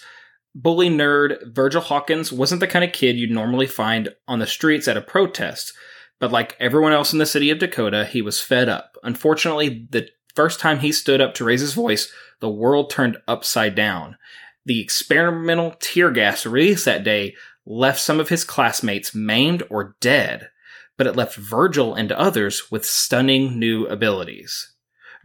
Bully 0.59 0.89
nerd 0.89 1.55
Virgil 1.55 1.83
Hawkins 1.83 2.33
wasn't 2.33 2.61
the 2.61 2.67
kind 2.67 2.83
of 2.83 2.93
kid 2.93 3.17
you'd 3.17 3.31
normally 3.31 3.67
find 3.67 4.09
on 4.27 4.39
the 4.39 4.47
streets 4.47 4.89
at 4.89 4.97
a 4.97 5.03
protest, 5.03 5.75
but 6.19 6.33
like 6.33 6.57
everyone 6.59 6.95
else 6.95 7.13
in 7.13 7.19
the 7.19 7.27
city 7.27 7.51
of 7.51 7.59
Dakota, 7.59 8.07
he 8.07 8.23
was 8.23 8.41
fed 8.41 8.67
up. 8.67 8.97
Unfortunately, 9.03 9.87
the 9.91 10.09
first 10.35 10.59
time 10.59 10.79
he 10.79 10.93
stood 10.93 11.21
up 11.21 11.35
to 11.35 11.45
raise 11.45 11.61
his 11.61 11.75
voice, 11.75 12.11
the 12.41 12.49
world 12.49 12.89
turned 12.89 13.19
upside 13.29 13.75
down. 13.75 14.17
The 14.65 14.81
experimental 14.81 15.75
tear 15.79 16.11
gas 16.11 16.47
released 16.47 16.87
that 16.87 17.05
day 17.05 17.35
left 17.67 18.01
some 18.01 18.19
of 18.19 18.31
his 18.31 18.43
classmates 18.43 19.15
maimed 19.15 19.63
or 19.69 19.95
dead, 20.01 20.49
but 20.97 21.07
it 21.07 21.17
left 21.17 21.37
Virgil 21.37 21.95
and 21.95 22.11
others 22.13 22.71
with 22.71 22.87
stunning 22.87 23.59
new 23.59 23.85
abilities. 23.89 24.73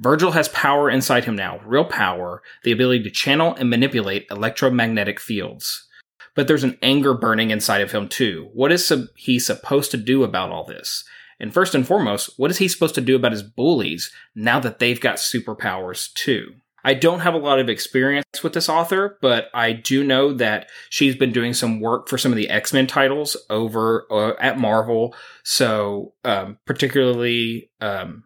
Virgil 0.02 0.32
has 0.32 0.50
power 0.50 0.90
inside 0.90 1.26
him 1.26 1.36
now, 1.36 1.60
real 1.64 1.86
power, 1.86 2.42
the 2.64 2.72
ability 2.72 3.04
to 3.04 3.12
channel 3.12 3.54
and 3.54 3.70
manipulate 3.70 4.26
electromagnetic 4.32 5.20
fields. 5.20 5.88
But 6.36 6.48
there's 6.48 6.64
an 6.64 6.80
anger 6.82 7.14
burning 7.14 7.52
inside 7.52 7.82
of 7.82 7.92
him 7.92 8.10
too. 8.10 8.50
What 8.54 8.72
is 8.72 8.84
sub- 8.84 9.06
he 9.16 9.38
supposed 9.38 9.92
to 9.92 9.98
do 9.98 10.24
about 10.24 10.50
all 10.50 10.66
this? 10.66 11.04
And 11.40 11.54
first 11.54 11.76
and 11.76 11.86
foremost, 11.86 12.32
what 12.38 12.50
is 12.50 12.58
he 12.58 12.68
supposed 12.68 12.96
to 12.96 13.02
do 13.02 13.16
about 13.16 13.32
his 13.32 13.44
bullies 13.44 14.12
now 14.34 14.60
that 14.60 14.80
they've 14.80 15.00
got 15.00 15.18
superpowers 15.18 16.12
too? 16.14 16.56
I 16.84 16.96
don't 16.96 17.20
have 17.20 17.36
a 17.36 17.40
lot 17.40 17.60
of 17.60 17.70
experience 17.70 18.42
with 18.42 18.54
this 18.54 18.70
author, 18.70 19.20
but 19.22 19.50
I 19.54 19.72
do 19.72 20.04
know 20.04 20.34
that 20.34 20.68
she's 20.90 21.16
been 21.16 21.32
doing 21.32 21.54
some 21.54 21.80
work 21.80 22.10
for 22.10 22.18
some 22.18 22.32
of 22.32 22.38
the 22.38 22.50
X 22.50 22.74
Men 22.74 22.88
titles 22.88 23.38
over 23.52 24.08
uh, 24.10 24.34
at 24.40 24.58
Marvel. 24.58 25.14
So, 25.44 26.14
um, 26.24 26.58
particularly, 26.66 27.70
um, 27.82 28.24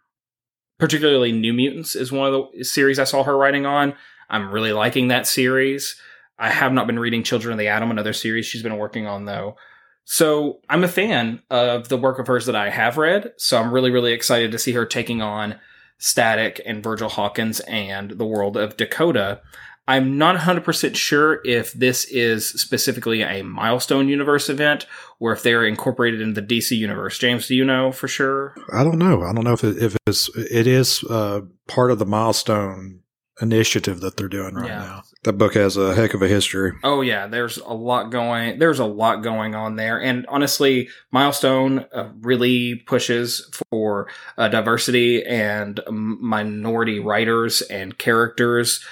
particularly 0.78 1.32
New 1.32 1.54
Mutants 1.54 1.96
is 1.96 2.12
one 2.12 2.34
of 2.34 2.48
the 2.54 2.64
series 2.64 3.00
I 3.00 3.04
saw 3.04 3.24
her 3.24 3.38
writing 3.38 3.66
on. 3.66 3.94
I'm 4.30 4.52
really 4.52 4.74
liking 4.74 5.08
that 5.08 5.28
series. 5.28 5.96
I 6.38 6.50
have 6.50 6.74
not 6.74 6.88
been 6.88 7.00
reading 7.00 7.24
Children 7.24 7.54
of 7.54 7.60
the 7.60 7.68
Atom, 7.68 7.92
another 7.92 8.14
series 8.14 8.46
she's 8.46 8.64
been 8.64 8.78
working 8.78 9.08
on 9.08 9.26
though. 9.26 9.56
So 10.04 10.60
I'm 10.70 10.84
a 10.84 10.90
fan 10.90 11.42
of 11.50 11.90
the 11.90 11.98
work 11.98 12.20
of 12.20 12.28
hers 12.28 12.46
that 12.46 12.56
I 12.56 12.70
have 12.70 12.98
read. 12.98 13.34
So 13.38 13.60
I'm 13.60 13.74
really, 13.74 13.90
really 13.90 14.14
excited 14.14 14.52
to 14.52 14.60
see 14.60 14.74
her 14.74 14.86
taking 14.86 15.22
on 15.22 15.60
Static 15.98 16.62
and 16.66 16.84
Virgil 16.84 17.10
Hawkins 17.10 17.60
and 17.62 18.12
the 18.12 18.26
world 18.26 18.58
of 18.58 18.78
Dakota. 18.78 19.42
I'm 19.88 20.18
not 20.18 20.36
100% 20.38 20.96
sure 20.96 21.42
if 21.46 21.72
this 21.74 22.06
is 22.06 22.50
specifically 22.50 23.22
a 23.22 23.44
Milestone 23.44 24.08
Universe 24.10 24.50
event 24.50 24.88
or 25.20 25.32
if 25.32 25.44
they're 25.44 25.66
incorporated 25.66 26.22
into 26.22 26.42
the 26.42 26.48
DC 26.60 26.76
Universe. 26.76 27.18
James, 27.20 27.48
do 27.48 27.56
you 27.56 27.64
know 27.66 27.92
for 27.92 28.08
sure? 28.08 28.56
I 28.74 28.84
don't 28.84 28.98
know. 28.98 29.22
I 29.22 29.32
don't 29.34 29.44
know 29.44 29.54
if 29.54 29.64
it, 29.64 29.78
if 29.78 29.96
it's 30.08 30.30
it 30.36 30.66
is 30.66 31.04
uh, 31.10 31.42
part 31.68 31.92
of 31.92 32.00
the 32.00 32.06
milestone 32.06 33.02
initiative 33.42 34.00
that 34.00 34.16
they're 34.18 34.30
doing 34.30 34.56
right 34.56 34.70
Yeah. 34.70 34.80
now. 34.80 35.04
That 35.24 35.34
book 35.34 35.56
has 35.56 35.76
a 35.76 35.94
heck 35.94 36.14
of 36.14 36.22
a 36.22 36.28
history. 36.28 36.72
Oh 36.84 37.02
yeah, 37.02 37.28
there's 37.28 37.58
a 37.58 37.74
lot 37.74 38.10
going. 38.10 38.60
There's 38.60 38.80
a 38.80 38.86
lot 38.86 39.18
going 39.24 39.56
on 39.56 39.76
there, 39.76 40.02
and 40.02 40.26
honestly, 40.30 40.88
Milestone 41.12 41.86
uh, 41.94 42.10
really 42.22 42.76
pushes 42.76 43.50
for 43.72 44.08
uh, 44.38 44.48
diversity 44.48 45.26
and 45.26 45.80
minority 45.90 47.00
writers 47.00 47.62
and 47.64 47.98
characters. 47.98 48.84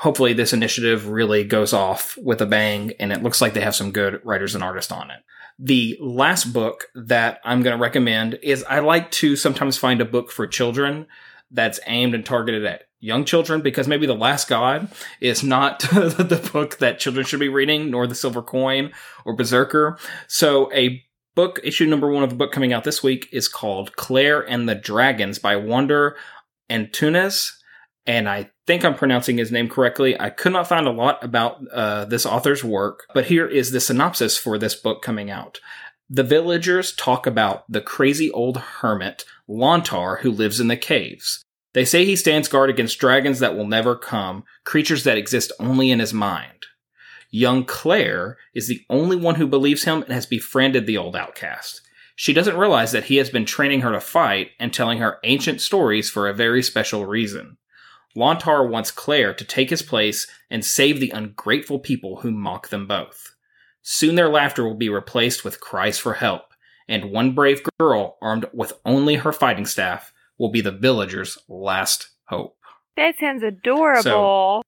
Hopefully, 0.00 0.32
this 0.32 0.54
initiative 0.54 1.08
really 1.08 1.44
goes 1.44 1.74
off 1.74 2.16
with 2.16 2.40
a 2.40 2.46
bang, 2.46 2.94
and 2.98 3.12
it 3.12 3.22
looks 3.22 3.42
like 3.42 3.52
they 3.52 3.60
have 3.60 3.74
some 3.74 3.92
good 3.92 4.18
writers 4.24 4.54
and 4.54 4.64
artists 4.64 4.90
on 4.90 5.10
it. 5.10 5.18
The 5.58 5.98
last 6.00 6.54
book 6.54 6.86
that 6.94 7.38
I'm 7.44 7.62
going 7.62 7.76
to 7.76 7.82
recommend 7.82 8.38
is 8.42 8.64
I 8.64 8.78
like 8.78 9.10
to 9.10 9.36
sometimes 9.36 9.76
find 9.76 10.00
a 10.00 10.06
book 10.06 10.30
for 10.30 10.46
children 10.46 11.06
that's 11.50 11.80
aimed 11.86 12.14
and 12.14 12.24
targeted 12.24 12.64
at 12.64 12.84
young 13.00 13.26
children 13.26 13.60
because 13.60 13.86
maybe 13.86 14.06
The 14.06 14.14
Last 14.14 14.48
God 14.48 14.88
is 15.20 15.42
not 15.42 15.80
the 15.92 16.50
book 16.50 16.78
that 16.78 16.98
children 16.98 17.26
should 17.26 17.38
be 17.38 17.50
reading, 17.50 17.90
nor 17.90 18.06
The 18.06 18.14
Silver 18.14 18.40
Coin 18.40 18.92
or 19.26 19.36
Berserker. 19.36 19.98
So, 20.28 20.72
a 20.72 21.04
book, 21.34 21.60
issue 21.62 21.84
number 21.84 22.10
one 22.10 22.24
of 22.24 22.32
a 22.32 22.36
book 22.36 22.52
coming 22.52 22.72
out 22.72 22.84
this 22.84 23.02
week 23.02 23.28
is 23.32 23.48
called 23.48 23.96
Claire 23.96 24.40
and 24.40 24.66
the 24.66 24.74
Dragons 24.74 25.38
by 25.38 25.56
Wander 25.56 26.16
Antunes. 26.70 27.59
And 28.06 28.28
I 28.28 28.50
think 28.66 28.84
I'm 28.84 28.94
pronouncing 28.94 29.38
his 29.38 29.52
name 29.52 29.68
correctly. 29.68 30.18
I 30.18 30.30
could 30.30 30.52
not 30.52 30.68
find 30.68 30.86
a 30.86 30.92
lot 30.92 31.22
about 31.22 31.60
uh, 31.68 32.04
this 32.06 32.26
author's 32.26 32.64
work, 32.64 33.06
but 33.14 33.26
here 33.26 33.46
is 33.46 33.70
the 33.70 33.80
synopsis 33.80 34.36
for 34.36 34.58
this 34.58 34.74
book 34.74 35.02
coming 35.02 35.30
out. 35.30 35.60
The 36.08 36.24
villagers 36.24 36.92
talk 36.92 37.26
about 37.26 37.70
the 37.70 37.80
crazy 37.80 38.30
old 38.32 38.56
hermit, 38.56 39.24
Lontar, 39.48 40.20
who 40.20 40.30
lives 40.30 40.58
in 40.58 40.68
the 40.68 40.76
caves. 40.76 41.44
They 41.72 41.84
say 41.84 42.04
he 42.04 42.16
stands 42.16 42.48
guard 42.48 42.68
against 42.68 42.98
dragons 42.98 43.38
that 43.38 43.56
will 43.56 43.66
never 43.66 43.94
come, 43.94 44.44
creatures 44.64 45.04
that 45.04 45.18
exist 45.18 45.52
only 45.60 45.90
in 45.90 46.00
his 46.00 46.12
mind. 46.12 46.66
Young 47.30 47.64
Claire 47.64 48.38
is 48.54 48.66
the 48.66 48.84
only 48.90 49.14
one 49.14 49.36
who 49.36 49.46
believes 49.46 49.84
him 49.84 50.02
and 50.02 50.12
has 50.12 50.26
befriended 50.26 50.86
the 50.86 50.98
old 50.98 51.14
outcast. 51.14 51.80
She 52.16 52.32
doesn't 52.32 52.56
realize 52.56 52.90
that 52.90 53.04
he 53.04 53.16
has 53.16 53.30
been 53.30 53.46
training 53.46 53.82
her 53.82 53.92
to 53.92 54.00
fight 54.00 54.50
and 54.58 54.74
telling 54.74 54.98
her 54.98 55.20
ancient 55.22 55.60
stories 55.60 56.10
for 56.10 56.28
a 56.28 56.34
very 56.34 56.62
special 56.62 57.06
reason. 57.06 57.56
Lontar 58.16 58.68
wants 58.68 58.90
Claire 58.90 59.34
to 59.34 59.44
take 59.44 59.70
his 59.70 59.82
place 59.82 60.26
and 60.50 60.64
save 60.64 61.00
the 61.00 61.10
ungrateful 61.10 61.78
people 61.78 62.20
who 62.20 62.30
mock 62.30 62.68
them 62.68 62.86
both. 62.86 63.34
Soon 63.82 64.14
their 64.14 64.28
laughter 64.28 64.64
will 64.64 64.76
be 64.76 64.88
replaced 64.88 65.44
with 65.44 65.60
cries 65.60 65.98
for 65.98 66.14
help, 66.14 66.52
and 66.88 67.12
one 67.12 67.32
brave 67.32 67.62
girl, 67.78 68.18
armed 68.20 68.46
with 68.52 68.72
only 68.84 69.16
her 69.16 69.32
fighting 69.32 69.66
staff, 69.66 70.12
will 70.38 70.50
be 70.50 70.60
the 70.60 70.72
villagers' 70.72 71.38
last 71.48 72.10
hope. 72.24 72.56
That 72.96 73.14
sounds 73.18 73.42
adorable. 73.42 74.02
So, 74.02 74.62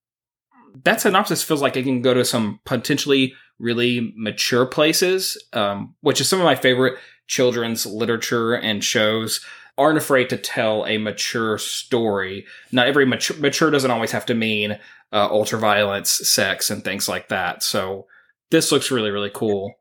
That 0.85 1.01
synopsis 1.01 1.43
feels 1.43 1.61
like 1.61 1.77
it 1.77 1.83
can 1.83 2.01
go 2.01 2.15
to 2.15 2.25
some 2.25 2.61
potentially 2.65 3.35
really 3.59 4.13
mature 4.17 4.67
places, 4.67 5.37
um, 5.53 5.95
which 6.01 6.21
is 6.21 6.29
some 6.29 6.41
of 6.41 6.45
my 6.45 6.55
favorite 6.55 6.99
children's 7.27 7.87
literature 7.87 8.55
and 8.55 8.83
shows 8.83 9.45
aren't 9.79 9.99
afraid 9.99 10.29
to 10.31 10.37
tell 10.37 10.85
a 10.87 10.99
mature 10.99 11.59
story. 11.59 12.47
Not 12.71 12.87
every 12.87 13.07
mature, 13.07 13.37
mature 13.39 13.71
doesn't 13.71 13.91
always 13.91 14.13
have 14.13 14.27
to 14.27 14.35
mean 14.35 14.73
uh, 15.13 15.29
ultra 15.31 15.59
violence, 15.59 16.11
sex, 16.11 16.71
and 16.71 16.85
things 16.85 17.09
like 17.09 17.29
that. 17.29 17.63
So 17.63 18.07
this 18.51 18.73
looks 18.73 18.91
really, 18.91 19.11
really 19.11 19.31
cool. 19.33 19.75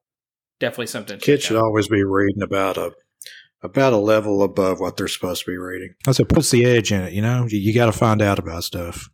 Definitely 0.60 0.88
something. 0.88 1.20
Kids 1.20 1.44
should 1.44 1.58
out. 1.58 1.64
always 1.64 1.88
be 1.88 2.04
reading 2.04 2.42
about 2.42 2.78
a 2.78 2.92
about 3.64 3.94
a 3.94 3.98
level 3.98 4.42
above 4.42 4.80
what 4.80 4.98
they're 4.98 5.08
supposed 5.08 5.46
to 5.46 5.52
be 5.52 5.58
reading. 5.58 5.94
That's 6.06 6.20
it 6.20 6.30
puts 6.30 6.50
the 6.52 6.66
edge 6.66 6.92
in 6.92 7.02
it. 7.02 7.14
You 7.14 7.22
know, 7.22 7.46
you, 7.48 7.60
you 7.60 7.74
got 7.74 7.86
to 7.88 7.92
find 7.92 8.22
out 8.22 8.40
about 8.40 8.64
stuff 8.64 9.10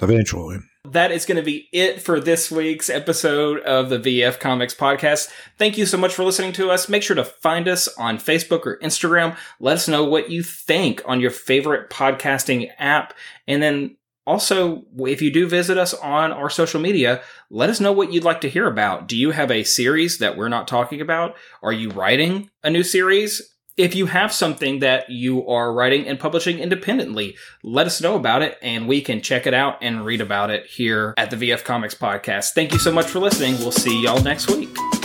eventually. 0.00 0.58
That 0.94 1.10
is 1.10 1.26
going 1.26 1.38
to 1.38 1.42
be 1.42 1.68
it 1.72 2.00
for 2.00 2.20
this 2.20 2.52
week's 2.52 2.88
episode 2.88 3.58
of 3.62 3.88
the 3.88 3.98
VF 3.98 4.38
Comics 4.38 4.76
podcast. 4.76 5.28
Thank 5.58 5.76
you 5.76 5.86
so 5.86 5.98
much 5.98 6.14
for 6.14 6.22
listening 6.22 6.52
to 6.52 6.70
us. 6.70 6.88
Make 6.88 7.02
sure 7.02 7.16
to 7.16 7.24
find 7.24 7.66
us 7.66 7.88
on 7.98 8.18
Facebook 8.18 8.64
or 8.64 8.78
Instagram. 8.78 9.36
Let 9.58 9.74
us 9.74 9.88
know 9.88 10.04
what 10.04 10.30
you 10.30 10.44
think 10.44 11.02
on 11.04 11.20
your 11.20 11.32
favorite 11.32 11.90
podcasting 11.90 12.70
app. 12.78 13.12
And 13.48 13.60
then 13.60 13.96
also, 14.24 14.84
if 14.98 15.20
you 15.20 15.32
do 15.32 15.48
visit 15.48 15.78
us 15.78 15.94
on 15.94 16.30
our 16.30 16.48
social 16.48 16.80
media, 16.80 17.22
let 17.50 17.70
us 17.70 17.80
know 17.80 17.90
what 17.90 18.12
you'd 18.12 18.22
like 18.22 18.40
to 18.42 18.48
hear 18.48 18.68
about. 18.68 19.08
Do 19.08 19.16
you 19.16 19.32
have 19.32 19.50
a 19.50 19.64
series 19.64 20.18
that 20.18 20.36
we're 20.36 20.48
not 20.48 20.68
talking 20.68 21.00
about? 21.00 21.34
Are 21.60 21.72
you 21.72 21.90
writing 21.90 22.50
a 22.62 22.70
new 22.70 22.84
series? 22.84 23.53
If 23.76 23.94
you 23.94 24.06
have 24.06 24.32
something 24.32 24.78
that 24.80 25.10
you 25.10 25.46
are 25.48 25.72
writing 25.72 26.06
and 26.06 26.18
publishing 26.18 26.58
independently, 26.58 27.36
let 27.62 27.86
us 27.86 28.00
know 28.00 28.14
about 28.16 28.42
it 28.42 28.56
and 28.62 28.86
we 28.86 29.00
can 29.00 29.20
check 29.20 29.46
it 29.46 29.54
out 29.54 29.78
and 29.82 30.04
read 30.04 30.20
about 30.20 30.50
it 30.50 30.66
here 30.66 31.14
at 31.16 31.30
the 31.30 31.36
VF 31.36 31.64
Comics 31.64 31.94
Podcast. 31.94 32.52
Thank 32.52 32.72
you 32.72 32.78
so 32.78 32.92
much 32.92 33.06
for 33.06 33.18
listening. 33.18 33.58
We'll 33.58 33.72
see 33.72 34.02
y'all 34.02 34.22
next 34.22 34.50
week. 34.50 35.03